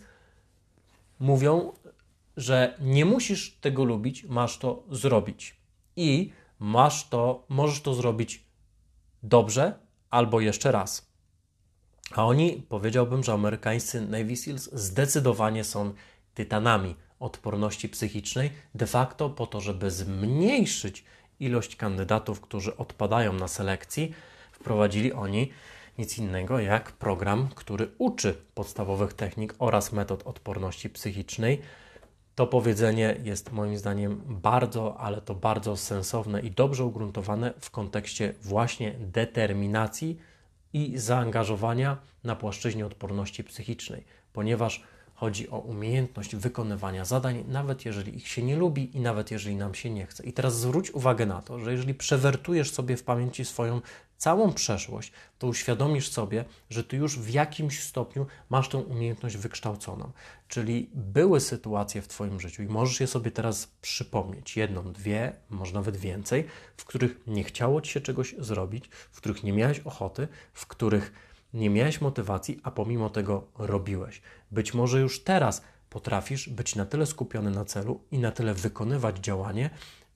mówią, 1.19 1.73
że 2.37 2.77
nie 2.81 3.05
musisz 3.05 3.57
tego 3.61 3.83
lubić, 3.83 4.23
masz 4.23 4.57
to 4.57 4.83
zrobić. 4.91 5.55
I 5.95 6.31
masz 6.59 7.09
to, 7.09 7.45
możesz 7.49 7.81
to 7.81 7.93
zrobić 7.93 8.43
dobrze 9.23 9.79
albo 10.09 10.39
jeszcze 10.39 10.71
raz. 10.71 11.09
A 12.11 12.25
oni, 12.25 12.65
powiedziałbym, 12.69 13.23
że 13.23 13.33
amerykańscy 13.33 14.01
Navy 14.01 14.35
SEALs 14.35 14.69
zdecydowanie 14.73 15.63
są 15.63 15.93
tytanami 16.33 16.95
odporności 17.19 17.89
psychicznej, 17.89 18.51
de 18.75 18.87
facto 18.87 19.29
po 19.29 19.47
to, 19.47 19.61
żeby 19.61 19.91
zmniejszyć 19.91 21.05
ilość 21.39 21.75
kandydatów, 21.75 22.41
którzy 22.41 22.77
odpadają 22.77 23.33
na 23.33 23.47
selekcji, 23.47 24.13
wprowadzili 24.51 25.13
oni 25.13 25.51
nic 25.97 26.17
innego 26.17 26.59
jak 26.59 26.91
program, 26.91 27.49
który 27.55 27.91
uczy 27.97 28.41
podstawowych 28.55 29.13
technik 29.13 29.55
oraz 29.59 29.91
metod 29.91 30.27
odporności 30.27 30.89
psychicznej. 30.89 31.61
To 32.35 32.47
powiedzenie 32.47 33.15
jest 33.23 33.51
moim 33.51 33.77
zdaniem 33.77 34.21
bardzo, 34.25 34.97
ale 34.97 35.21
to 35.21 35.35
bardzo 35.35 35.77
sensowne 35.77 36.41
i 36.41 36.51
dobrze 36.51 36.85
ugruntowane 36.85 37.53
w 37.59 37.71
kontekście 37.71 38.33
właśnie 38.41 38.95
determinacji 38.99 40.19
i 40.73 40.97
zaangażowania 40.97 41.97
na 42.23 42.35
płaszczyźnie 42.35 42.85
odporności 42.85 43.43
psychicznej, 43.43 44.03
ponieważ 44.33 44.83
Chodzi 45.19 45.49
o 45.49 45.59
umiejętność 45.59 46.35
wykonywania 46.35 47.05
zadań, 47.05 47.43
nawet 47.47 47.85
jeżeli 47.85 48.17
ich 48.17 48.27
się 48.27 48.43
nie 48.43 48.55
lubi 48.55 48.97
i 48.97 48.99
nawet 48.99 49.31
jeżeli 49.31 49.55
nam 49.55 49.75
się 49.75 49.89
nie 49.89 50.05
chce. 50.05 50.23
I 50.23 50.33
teraz 50.33 50.59
zwróć 50.59 50.91
uwagę 50.91 51.25
na 51.25 51.41
to, 51.41 51.59
że 51.59 51.71
jeżeli 51.71 51.93
przewertujesz 51.93 52.71
sobie 52.71 52.97
w 52.97 53.03
pamięci 53.03 53.45
swoją 53.45 53.81
całą 54.17 54.53
przeszłość, 54.53 55.11
to 55.39 55.47
uświadomisz 55.47 56.09
sobie, 56.09 56.45
że 56.69 56.83
ty 56.83 56.97
już 56.97 57.19
w 57.19 57.29
jakimś 57.29 57.83
stopniu 57.83 58.25
masz 58.49 58.69
tę 58.69 58.77
umiejętność 58.77 59.37
wykształconą. 59.37 60.11
Czyli 60.47 60.89
były 60.93 61.39
sytuacje 61.39 62.01
w 62.01 62.07
Twoim 62.07 62.39
życiu 62.39 62.63
i 62.63 62.67
możesz 62.67 62.99
je 62.99 63.07
sobie 63.07 63.31
teraz 63.31 63.67
przypomnieć, 63.81 64.57
jedną, 64.57 64.91
dwie, 64.93 65.33
może 65.49 65.73
nawet 65.73 65.97
więcej, 65.97 66.45
w 66.77 66.85
których 66.85 67.19
nie 67.27 67.43
chciało 67.43 67.81
Ci 67.81 67.91
się 67.91 68.01
czegoś 68.01 68.35
zrobić, 68.37 68.89
w 69.11 69.17
których 69.17 69.43
nie 69.43 69.53
miałeś 69.53 69.79
ochoty, 69.79 70.27
w 70.53 70.67
których 70.67 71.28
nie 71.53 71.69
miałeś 71.69 72.01
motywacji, 72.01 72.59
a 72.63 72.71
pomimo 72.71 73.09
tego 73.09 73.47
robiłeś. 73.57 74.21
Być 74.51 74.73
może 74.73 74.99
już 74.99 75.23
teraz 75.23 75.61
potrafisz 75.89 76.49
być 76.49 76.75
na 76.75 76.85
tyle 76.85 77.05
skupiony 77.05 77.51
na 77.51 77.65
celu 77.65 78.01
i 78.11 78.19
na 78.19 78.31
tyle 78.31 78.53
wykonywać 78.53 79.17
działanie, 79.17 79.69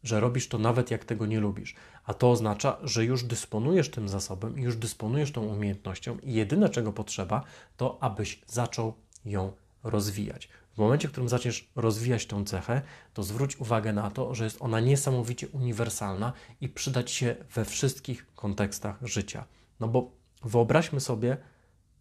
że 0.03 0.19
robisz 0.19 0.47
to 0.47 0.57
nawet 0.57 0.91
jak 0.91 1.05
tego 1.05 1.25
nie 1.25 1.39
lubisz. 1.39 1.75
A 2.05 2.13
to 2.13 2.31
oznacza, 2.31 2.77
że 2.83 3.05
już 3.05 3.23
dysponujesz 3.23 3.91
tym 3.91 4.09
zasobem, 4.09 4.59
już 4.59 4.75
dysponujesz 4.75 5.31
tą 5.31 5.41
umiejętnością 5.41 6.17
i 6.23 6.33
jedyne 6.33 6.69
czego 6.69 6.93
potrzeba, 6.93 7.43
to 7.77 7.97
abyś 8.01 8.41
zaczął 8.47 8.93
ją 9.25 9.51
rozwijać. 9.83 10.49
W 10.73 10.77
momencie, 10.77 11.07
w 11.07 11.11
którym 11.11 11.29
zaczniesz 11.29 11.69
rozwijać 11.75 12.25
tą 12.25 12.45
cechę, 12.45 12.81
to 13.13 13.23
zwróć 13.23 13.57
uwagę 13.57 13.93
na 13.93 14.11
to, 14.11 14.35
że 14.35 14.43
jest 14.43 14.57
ona 14.59 14.79
niesamowicie 14.79 15.47
uniwersalna 15.47 16.33
i 16.61 16.69
przydać 16.69 17.11
się 17.11 17.35
we 17.53 17.65
wszystkich 17.65 18.33
kontekstach 18.35 18.97
życia. 19.01 19.45
No 19.79 19.87
bo 19.87 20.11
Wyobraźmy 20.43 20.99
sobie, 20.99 21.37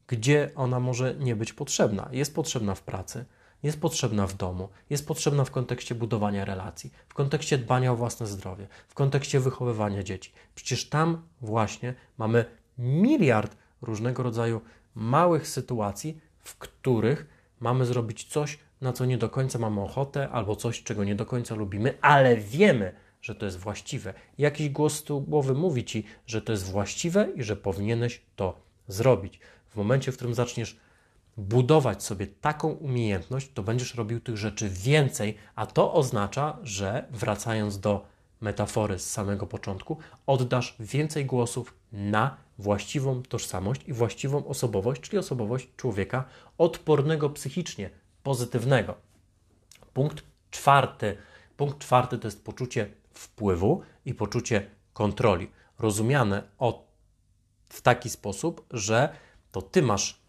gdzie 0.06 0.50
ona 0.56 0.80
może 0.80 1.14
nie 1.14 1.36
być 1.36 1.52
potrzebna. 1.52 2.08
Jest 2.12 2.34
potrzebna 2.34 2.74
w 2.74 2.82
pracy, 2.82 3.24
jest 3.62 3.80
potrzebna 3.80 4.26
w 4.26 4.34
domu, 4.34 4.68
jest 4.90 5.06
potrzebna 5.06 5.44
w 5.44 5.50
kontekście 5.50 5.94
budowania 5.94 6.44
relacji, 6.44 6.92
w 7.08 7.14
kontekście 7.14 7.58
dbania 7.58 7.92
o 7.92 7.96
własne 7.96 8.26
zdrowie, 8.26 8.66
w 8.88 8.94
kontekście 8.94 9.40
wychowywania 9.40 10.02
dzieci. 10.02 10.32
Przecież 10.54 10.88
tam 10.88 11.22
właśnie 11.40 11.94
mamy 12.18 12.44
miliard 12.78 13.56
różnego 13.82 14.22
rodzaju 14.22 14.60
małych 14.94 15.48
sytuacji, 15.48 16.20
w 16.38 16.58
których 16.58 17.26
mamy 17.60 17.86
zrobić 17.86 18.24
coś, 18.24 18.58
na 18.80 18.92
co 18.92 19.04
nie 19.04 19.18
do 19.18 19.28
końca 19.28 19.58
mamy 19.58 19.80
ochotę, 19.80 20.28
albo 20.28 20.56
coś, 20.56 20.82
czego 20.82 21.04
nie 21.04 21.14
do 21.14 21.26
końca 21.26 21.54
lubimy, 21.54 21.94
ale 22.00 22.36
wiemy, 22.36 22.92
że 23.22 23.34
to 23.34 23.44
jest 23.44 23.58
właściwe. 23.58 24.14
Jakiś 24.38 24.68
głos 24.68 25.04
z 25.04 25.04
głowy 25.24 25.54
mówi 25.54 25.84
ci, 25.84 26.04
że 26.26 26.42
to 26.42 26.52
jest 26.52 26.70
właściwe 26.70 27.28
i 27.36 27.42
że 27.42 27.56
powinieneś 27.56 28.22
to 28.36 28.60
zrobić. 28.88 29.40
W 29.68 29.76
momencie, 29.76 30.12
w 30.12 30.16
którym 30.16 30.34
zaczniesz 30.34 30.76
budować 31.36 32.02
sobie 32.02 32.26
taką 32.26 32.68
umiejętność, 32.68 33.52
to 33.54 33.62
będziesz 33.62 33.94
robił 33.94 34.20
tych 34.20 34.36
rzeczy 34.36 34.68
więcej, 34.68 35.36
a 35.54 35.66
to 35.66 35.92
oznacza, 35.92 36.58
że 36.62 37.06
wracając 37.10 37.80
do 37.80 38.04
metafory 38.40 38.98
z 38.98 39.10
samego 39.10 39.46
początku, 39.46 39.98
oddasz 40.26 40.76
więcej 40.80 41.26
głosów 41.26 41.74
na 41.92 42.36
właściwą 42.58 43.22
tożsamość 43.22 43.80
i 43.88 43.92
właściwą 43.92 44.46
osobowość, 44.46 45.00
czyli 45.00 45.18
osobowość 45.18 45.68
człowieka 45.76 46.24
odpornego 46.58 47.30
psychicznie, 47.30 47.90
pozytywnego. 48.22 48.94
Punkt 49.94 50.24
czwarty. 50.50 51.16
Punkt 51.56 51.78
czwarty 51.78 52.18
to 52.18 52.26
jest 52.26 52.44
poczucie 52.44 53.01
wpływu 53.14 53.82
i 54.04 54.14
poczucie 54.14 54.70
kontroli. 54.92 55.50
Rozumiane 55.78 56.42
o, 56.58 56.86
w 57.68 57.80
taki 57.80 58.10
sposób, 58.10 58.66
że 58.70 59.16
to 59.52 59.62
ty 59.62 59.82
masz 59.82 60.20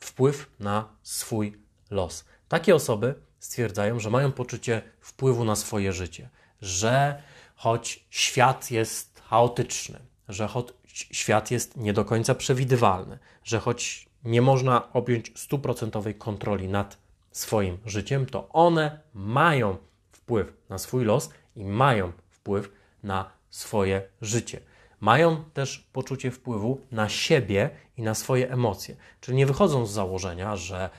wpływ 0.00 0.50
na 0.60 0.88
swój 1.02 1.58
los. 1.90 2.24
Takie 2.48 2.74
osoby 2.74 3.14
stwierdzają, 3.38 4.00
że 4.00 4.10
mają 4.10 4.32
poczucie 4.32 4.82
wpływu 5.00 5.44
na 5.44 5.56
swoje 5.56 5.92
życie, 5.92 6.28
że 6.60 7.22
choć 7.54 8.04
świat 8.10 8.70
jest 8.70 9.20
chaotyczny, 9.20 9.98
że 10.28 10.48
choć 10.48 10.72
świat 10.92 11.50
jest 11.50 11.76
nie 11.76 11.92
do 11.92 12.04
końca 12.04 12.34
przewidywalny, 12.34 13.18
że 13.44 13.60
choć 13.60 14.08
nie 14.24 14.42
można 14.42 14.92
objąć 14.92 15.32
stuprocentowej 15.40 16.14
kontroli 16.14 16.68
nad 16.68 16.98
swoim 17.32 17.78
życiem, 17.86 18.26
to 18.26 18.48
one 18.48 19.00
mają 19.14 19.76
wpływ 20.12 20.52
na 20.68 20.78
swój 20.78 21.04
los 21.04 21.30
i 21.60 21.64
mają 21.64 22.12
wpływ 22.28 22.72
na 23.02 23.30
swoje 23.50 24.02
życie. 24.22 24.60
Mają 25.00 25.44
też 25.44 25.88
poczucie 25.92 26.30
wpływu 26.30 26.80
na 26.92 27.08
siebie 27.08 27.70
i 27.96 28.02
na 28.02 28.14
swoje 28.14 28.50
emocje. 28.50 28.96
Czyli 29.20 29.36
nie 29.36 29.46
wychodzą 29.46 29.86
z 29.86 29.90
założenia, 29.90 30.56
że 30.56 30.90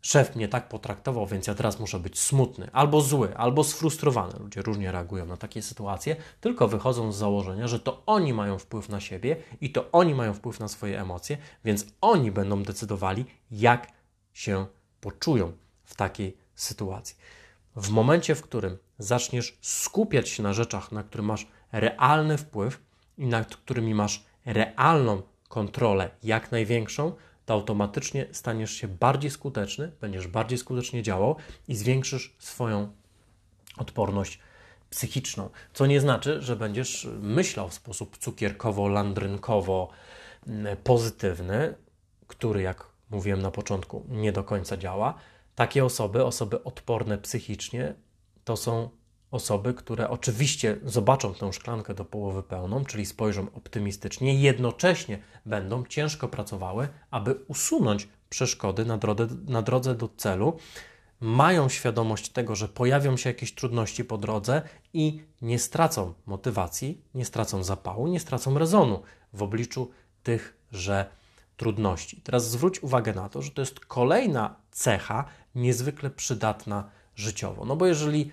szef 0.00 0.36
mnie 0.36 0.48
tak 0.48 0.68
potraktował, 0.68 1.26
więc 1.26 1.46
ja 1.46 1.54
teraz 1.54 1.80
muszę 1.80 1.98
być 1.98 2.20
smutny, 2.20 2.68
albo 2.72 3.00
zły, 3.00 3.36
albo 3.36 3.64
sfrustrowany. 3.64 4.38
Ludzie 4.38 4.62
różnie 4.62 4.92
reagują 4.92 5.26
na 5.26 5.36
takie 5.36 5.62
sytuacje, 5.62 6.16
tylko 6.40 6.68
wychodzą 6.68 7.12
z 7.12 7.16
założenia, 7.16 7.68
że 7.68 7.80
to 7.80 8.02
oni 8.06 8.32
mają 8.32 8.58
wpływ 8.58 8.88
na 8.88 9.00
siebie 9.00 9.36
i 9.60 9.72
to 9.72 9.92
oni 9.92 10.14
mają 10.14 10.34
wpływ 10.34 10.60
na 10.60 10.68
swoje 10.68 11.00
emocje, 11.00 11.38
więc 11.64 11.86
oni 12.00 12.32
będą 12.32 12.62
decydowali, 12.62 13.24
jak 13.50 13.86
się 14.32 14.66
poczują 15.00 15.52
w 15.84 15.94
takiej 15.94 16.36
sytuacji. 16.54 17.16
W 17.76 17.90
momencie, 17.90 18.34
w 18.34 18.42
którym 18.42 18.78
zaczniesz 18.98 19.58
skupiać 19.60 20.28
się 20.28 20.42
na 20.42 20.52
rzeczach, 20.52 20.92
na 20.92 21.02
które 21.02 21.22
masz 21.22 21.46
realny 21.72 22.38
wpływ 22.38 22.80
i 23.18 23.26
nad 23.26 23.56
którymi 23.56 23.94
masz 23.94 24.24
realną 24.44 25.22
kontrolę, 25.48 26.10
jak 26.22 26.52
największą, 26.52 27.12
to 27.46 27.54
automatycznie 27.54 28.26
staniesz 28.32 28.72
się 28.72 28.88
bardziej 28.88 29.30
skuteczny, 29.30 29.92
będziesz 30.00 30.26
bardziej 30.26 30.58
skutecznie 30.58 31.02
działał 31.02 31.36
i 31.68 31.76
zwiększysz 31.76 32.36
swoją 32.38 32.92
odporność 33.76 34.38
psychiczną. 34.90 35.50
Co 35.72 35.86
nie 35.86 36.00
znaczy, 36.00 36.42
że 36.42 36.56
będziesz 36.56 37.08
myślał 37.20 37.68
w 37.68 37.74
sposób 37.74 38.18
cukierkowo-landrynkowo 38.18 39.88
mm, 40.46 40.76
pozytywny, 40.76 41.74
który, 42.26 42.62
jak 42.62 42.86
mówiłem 43.10 43.42
na 43.42 43.50
początku, 43.50 44.04
nie 44.08 44.32
do 44.32 44.44
końca 44.44 44.76
działa. 44.76 45.14
Takie 45.54 45.84
osoby, 45.84 46.24
osoby 46.24 46.64
odporne 46.64 47.18
psychicznie, 47.18 47.94
to 48.46 48.56
są 48.56 48.88
osoby, 49.30 49.74
które 49.74 50.10
oczywiście 50.10 50.76
zobaczą 50.84 51.34
tę 51.34 51.52
szklankę 51.52 51.94
do 51.94 52.04
połowy 52.04 52.42
pełną, 52.42 52.84
czyli 52.84 53.06
spojrzą 53.06 53.46
optymistycznie, 53.54 54.34
jednocześnie 54.34 55.18
będą 55.46 55.84
ciężko 55.84 56.28
pracowały, 56.28 56.88
aby 57.10 57.34
usunąć 57.34 58.08
przeszkody 58.28 58.84
na 58.84 58.98
drodze, 58.98 59.28
na 59.48 59.62
drodze 59.62 59.94
do 59.94 60.08
celu, 60.16 60.58
mają 61.20 61.68
świadomość 61.68 62.28
tego, 62.28 62.56
że 62.56 62.68
pojawią 62.68 63.16
się 63.16 63.30
jakieś 63.30 63.54
trudności 63.54 64.04
po 64.04 64.18
drodze 64.18 64.62
i 64.92 65.22
nie 65.42 65.58
stracą 65.58 66.14
motywacji, 66.26 67.00
nie 67.14 67.24
stracą 67.24 67.64
zapału, 67.64 68.06
nie 68.06 68.20
stracą 68.20 68.58
rezonu 68.58 69.02
w 69.32 69.42
obliczu 69.42 69.90
tychże 70.22 71.06
trudności. 71.56 72.20
Teraz 72.20 72.50
zwróć 72.50 72.82
uwagę 72.82 73.14
na 73.14 73.28
to, 73.28 73.42
że 73.42 73.50
to 73.50 73.62
jest 73.62 73.80
kolejna 73.80 74.56
cecha 74.70 75.24
niezwykle 75.54 76.10
przydatna 76.10 76.90
życiowo. 77.16 77.64
No 77.64 77.76
bo 77.76 77.86
jeżeli 77.86 78.32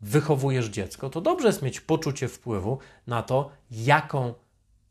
wychowujesz 0.00 0.66
dziecko, 0.66 1.10
to 1.10 1.20
dobrze 1.20 1.46
jest 1.46 1.62
mieć 1.62 1.80
poczucie 1.80 2.28
wpływu 2.28 2.78
na 3.06 3.22
to, 3.22 3.50
jaką 3.70 4.34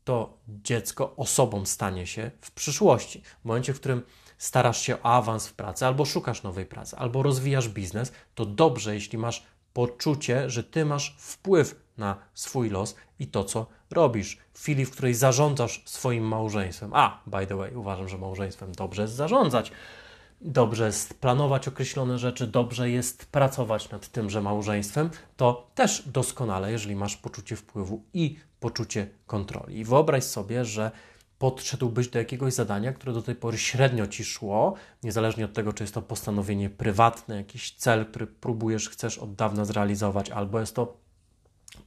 to 0.03 0.37
dziecko 0.47 1.15
osobą 1.15 1.65
stanie 1.65 2.07
się 2.07 2.31
w 2.41 2.51
przyszłości. 2.51 3.21
W 3.41 3.45
momencie, 3.45 3.73
w 3.73 3.79
którym 3.79 4.01
starasz 4.37 4.81
się 4.81 5.01
o 5.03 5.05
awans 5.05 5.47
w 5.47 5.53
pracy, 5.53 5.85
albo 5.85 6.05
szukasz 6.05 6.43
nowej 6.43 6.65
pracy, 6.65 6.97
albo 6.97 7.23
rozwijasz 7.23 7.69
biznes, 7.69 8.11
to 8.35 8.45
dobrze, 8.45 8.93
jeśli 8.93 9.17
masz 9.17 9.45
poczucie, 9.73 10.49
że 10.49 10.63
ty 10.63 10.85
masz 10.85 11.15
wpływ 11.19 11.75
na 11.97 12.17
swój 12.33 12.69
los 12.69 12.95
i 13.19 13.27
to, 13.27 13.43
co 13.43 13.65
robisz. 13.91 14.37
W 14.53 14.61
chwili, 14.61 14.85
w 14.85 14.91
której 14.91 15.13
zarządzasz 15.13 15.83
swoim 15.85 16.27
małżeństwem, 16.27 16.91
a 16.93 17.21
by 17.25 17.47
the 17.47 17.55
way, 17.55 17.75
uważam, 17.75 18.09
że 18.09 18.17
małżeństwem 18.17 18.71
dobrze 18.71 19.01
jest 19.01 19.13
zarządzać 19.13 19.71
dobrze 20.41 20.85
jest 20.85 21.13
planować 21.13 21.67
określone 21.67 22.17
rzeczy, 22.19 22.47
dobrze 22.47 22.89
jest 22.89 23.25
pracować 23.25 23.89
nad 23.89 24.07
tymże 24.07 24.41
małżeństwem, 24.41 25.09
to 25.37 25.71
też 25.75 26.03
doskonale, 26.07 26.71
jeżeli 26.71 26.95
masz 26.95 27.17
poczucie 27.17 27.55
wpływu 27.55 28.03
i 28.13 28.39
poczucie 28.59 29.09
kontroli. 29.27 29.79
I 29.79 29.85
wyobraź 29.85 30.23
sobie, 30.23 30.65
że 30.65 30.91
podszedłbyś 31.39 32.07
do 32.07 32.19
jakiegoś 32.19 32.53
zadania, 32.53 32.93
które 32.93 33.13
do 33.13 33.21
tej 33.21 33.35
pory 33.35 33.57
średnio 33.57 34.07
ci 34.07 34.25
szło, 34.25 34.73
niezależnie 35.03 35.45
od 35.45 35.53
tego, 35.53 35.73
czy 35.73 35.83
jest 35.83 35.93
to 35.93 36.01
postanowienie 36.01 36.69
prywatne, 36.69 37.35
jakiś 37.35 37.71
cel, 37.71 38.05
który 38.05 38.27
próbujesz, 38.27 38.89
chcesz 38.89 39.17
od 39.17 39.35
dawna 39.35 39.65
zrealizować, 39.65 40.29
albo 40.29 40.59
jest 40.59 40.75
to 40.75 40.97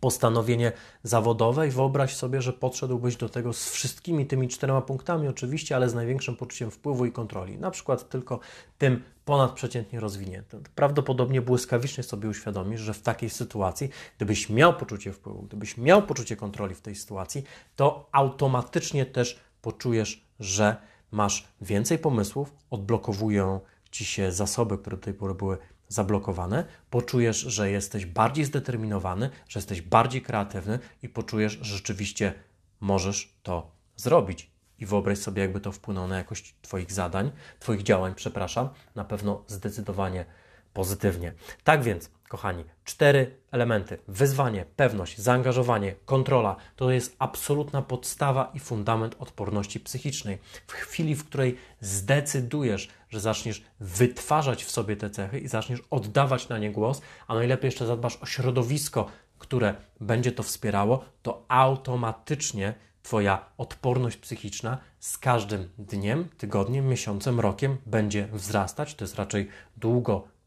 postanowienie 0.00 0.72
zawodowe 1.02 1.68
i 1.68 1.70
wyobraź 1.70 2.16
sobie, 2.16 2.42
że 2.42 2.52
podszedłbyś 2.52 3.16
do 3.16 3.28
tego 3.28 3.52
z 3.52 3.70
wszystkimi 3.70 4.26
tymi 4.26 4.48
czterema 4.48 4.80
punktami, 4.80 5.28
oczywiście, 5.28 5.76
ale 5.76 5.88
z 5.88 5.94
największym 5.94 6.36
poczuciem 6.36 6.70
wpływu 6.70 7.06
i 7.06 7.12
kontroli, 7.12 7.58
na 7.58 7.70
przykład 7.70 8.08
tylko 8.08 8.40
tym 8.78 9.02
ponadprzeciętnie 9.24 10.00
rozwiniętym. 10.00 10.62
Prawdopodobnie 10.74 11.42
błyskawicznie 11.42 12.04
sobie 12.04 12.28
uświadomisz, 12.28 12.80
że 12.80 12.94
w 12.94 13.02
takiej 13.02 13.30
sytuacji, 13.30 13.88
gdybyś 14.16 14.50
miał 14.50 14.74
poczucie 14.74 15.12
wpływu, 15.12 15.42
gdybyś 15.42 15.76
miał 15.76 16.02
poczucie 16.02 16.36
kontroli 16.36 16.74
w 16.74 16.80
tej 16.80 16.94
sytuacji, 16.94 17.44
to 17.76 18.08
automatycznie 18.12 19.06
też 19.06 19.40
poczujesz, 19.62 20.24
że 20.40 20.76
masz 21.10 21.48
więcej 21.60 21.98
pomysłów, 21.98 22.52
odblokowują 22.70 23.60
ci 23.90 24.04
się 24.04 24.32
zasoby, 24.32 24.78
które 24.78 24.96
do 24.96 25.02
tej 25.02 25.14
pory 25.14 25.34
były 25.34 25.58
zablokowane, 25.92 26.64
poczujesz, 26.90 27.36
że 27.36 27.70
jesteś 27.70 28.06
bardziej 28.06 28.44
zdeterminowany, 28.44 29.30
że 29.48 29.58
jesteś 29.58 29.82
bardziej 29.82 30.22
kreatywny 30.22 30.78
i 31.02 31.08
poczujesz, 31.08 31.52
że 31.52 31.76
rzeczywiście 31.76 32.34
możesz 32.80 33.34
to 33.42 33.70
zrobić. 33.96 34.50
I 34.78 34.86
wyobraź 34.86 35.18
sobie, 35.18 35.42
jakby 35.42 35.60
to 35.60 35.72
wpłynęło 35.72 36.08
na 36.08 36.16
jakość 36.16 36.54
Twoich 36.62 36.92
zadań, 36.92 37.32
Twoich 37.58 37.82
działań, 37.82 38.14
przepraszam, 38.14 38.68
na 38.94 39.04
pewno 39.04 39.44
zdecydowanie 39.46 40.24
pozytywnie. 40.72 41.32
Tak 41.64 41.82
więc, 41.82 42.10
kochani, 42.28 42.64
cztery 42.84 43.36
elementy: 43.50 43.98
wyzwanie, 44.08 44.64
pewność, 44.76 45.18
zaangażowanie, 45.18 45.94
kontrola 46.04 46.56
to 46.76 46.90
jest 46.90 47.16
absolutna 47.18 47.82
podstawa 47.82 48.50
i 48.54 48.60
fundament 48.60 49.16
odporności 49.18 49.80
psychicznej. 49.80 50.38
W 50.66 50.72
chwili, 50.72 51.14
w 51.14 51.24
której 51.24 51.56
zdecydujesz, 51.80 52.88
że 53.10 53.20
zaczniesz 53.20 53.62
wytwarzać 53.80 54.64
w 54.64 54.70
sobie 54.70 54.96
te 54.96 55.10
cechy 55.10 55.38
i 55.38 55.48
zaczniesz 55.48 55.82
oddawać 55.90 56.48
na 56.48 56.58
nie 56.58 56.70
głos, 56.70 57.02
a 57.28 57.34
najlepiej 57.34 57.68
jeszcze 57.68 57.86
zadbasz 57.86 58.16
o 58.16 58.26
środowisko, 58.26 59.06
które 59.38 59.74
będzie 60.00 60.32
to 60.32 60.42
wspierało, 60.42 61.04
to 61.22 61.44
automatycznie 61.48 62.74
Twoja 63.02 63.44
odporność 63.58 64.16
psychiczna 64.16 64.78
z 65.00 65.18
każdym 65.18 65.68
dniem, 65.78 66.28
tygodniem, 66.38 66.88
miesiącem, 66.88 67.40
rokiem 67.40 67.76
będzie 67.86 68.28
wzrastać. 68.32 68.94
To 68.94 69.04
jest 69.04 69.14
raczej 69.14 69.48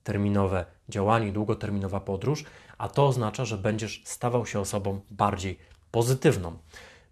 długoterminowe 0.05 0.65
działanie, 0.89 1.31
długoterminowa 1.31 1.99
podróż, 1.99 2.43
a 2.77 2.89
to 2.89 3.07
oznacza, 3.07 3.45
że 3.45 3.57
będziesz 3.57 4.01
stawał 4.05 4.45
się 4.45 4.59
osobą 4.59 5.01
bardziej 5.11 5.59
pozytywną. 5.91 6.57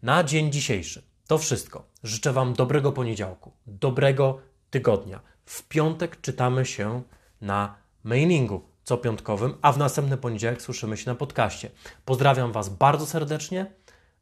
Na 0.04 0.24
dzień 0.24 0.52
dzisiejszy 0.52 1.04
to 1.28 1.38
wszystko. 1.38 1.84
Życzę 2.04 2.34
Wam 2.34 2.54
dobrego 2.54 2.92
poniedziałku, 2.92 3.52
dobrego 3.68 4.40
tygodnia. 4.70 5.20
W 5.46 5.68
piątek 5.68 6.22
czytamy 6.22 6.66
się 6.66 7.02
na 7.42 7.76
mailingu 8.04 8.62
co 8.84 8.98
piątkowym, 8.98 9.54
a 9.62 9.72
w 9.72 9.78
następny 9.78 10.18
poniedziałek 10.18 10.62
słyszymy 10.62 10.98
się 10.98 11.12
na 11.12 11.16
podcaście. 11.16 11.70
Pozdrawiam 12.06 12.52
Was 12.52 12.70
bardzo 12.70 13.06
serdecznie. 13.06 13.66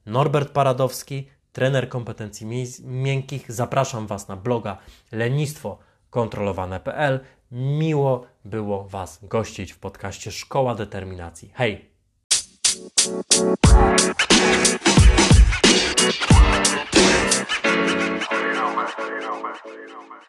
Norbert 0.05 0.49
Paradowski, 0.49 1.27
trener 1.53 1.89
kompetencji 1.89 2.47
miękkich. 2.83 3.51
Zapraszam 3.51 4.07
Was 4.07 4.27
na 4.27 4.35
bloga 4.35 4.77
lenistwo 5.11 5.79
kontrolowane.pl. 6.09 7.19
Miło 7.51 8.27
było 8.45 8.83
Was 8.83 9.19
gościć 9.23 9.73
w 9.73 9.79
podcaście 9.79 10.31
Szkoła 10.31 10.75
Determinacji. 10.75 11.51
Hej! 11.53 11.71
you 11.71 12.87
know, 18.53 18.75
man. 18.75 18.87
You 18.99 19.21
know, 19.21 19.43
man. 19.43 19.55
You 19.65 19.87
know, 19.87 20.09
man. 20.09 20.21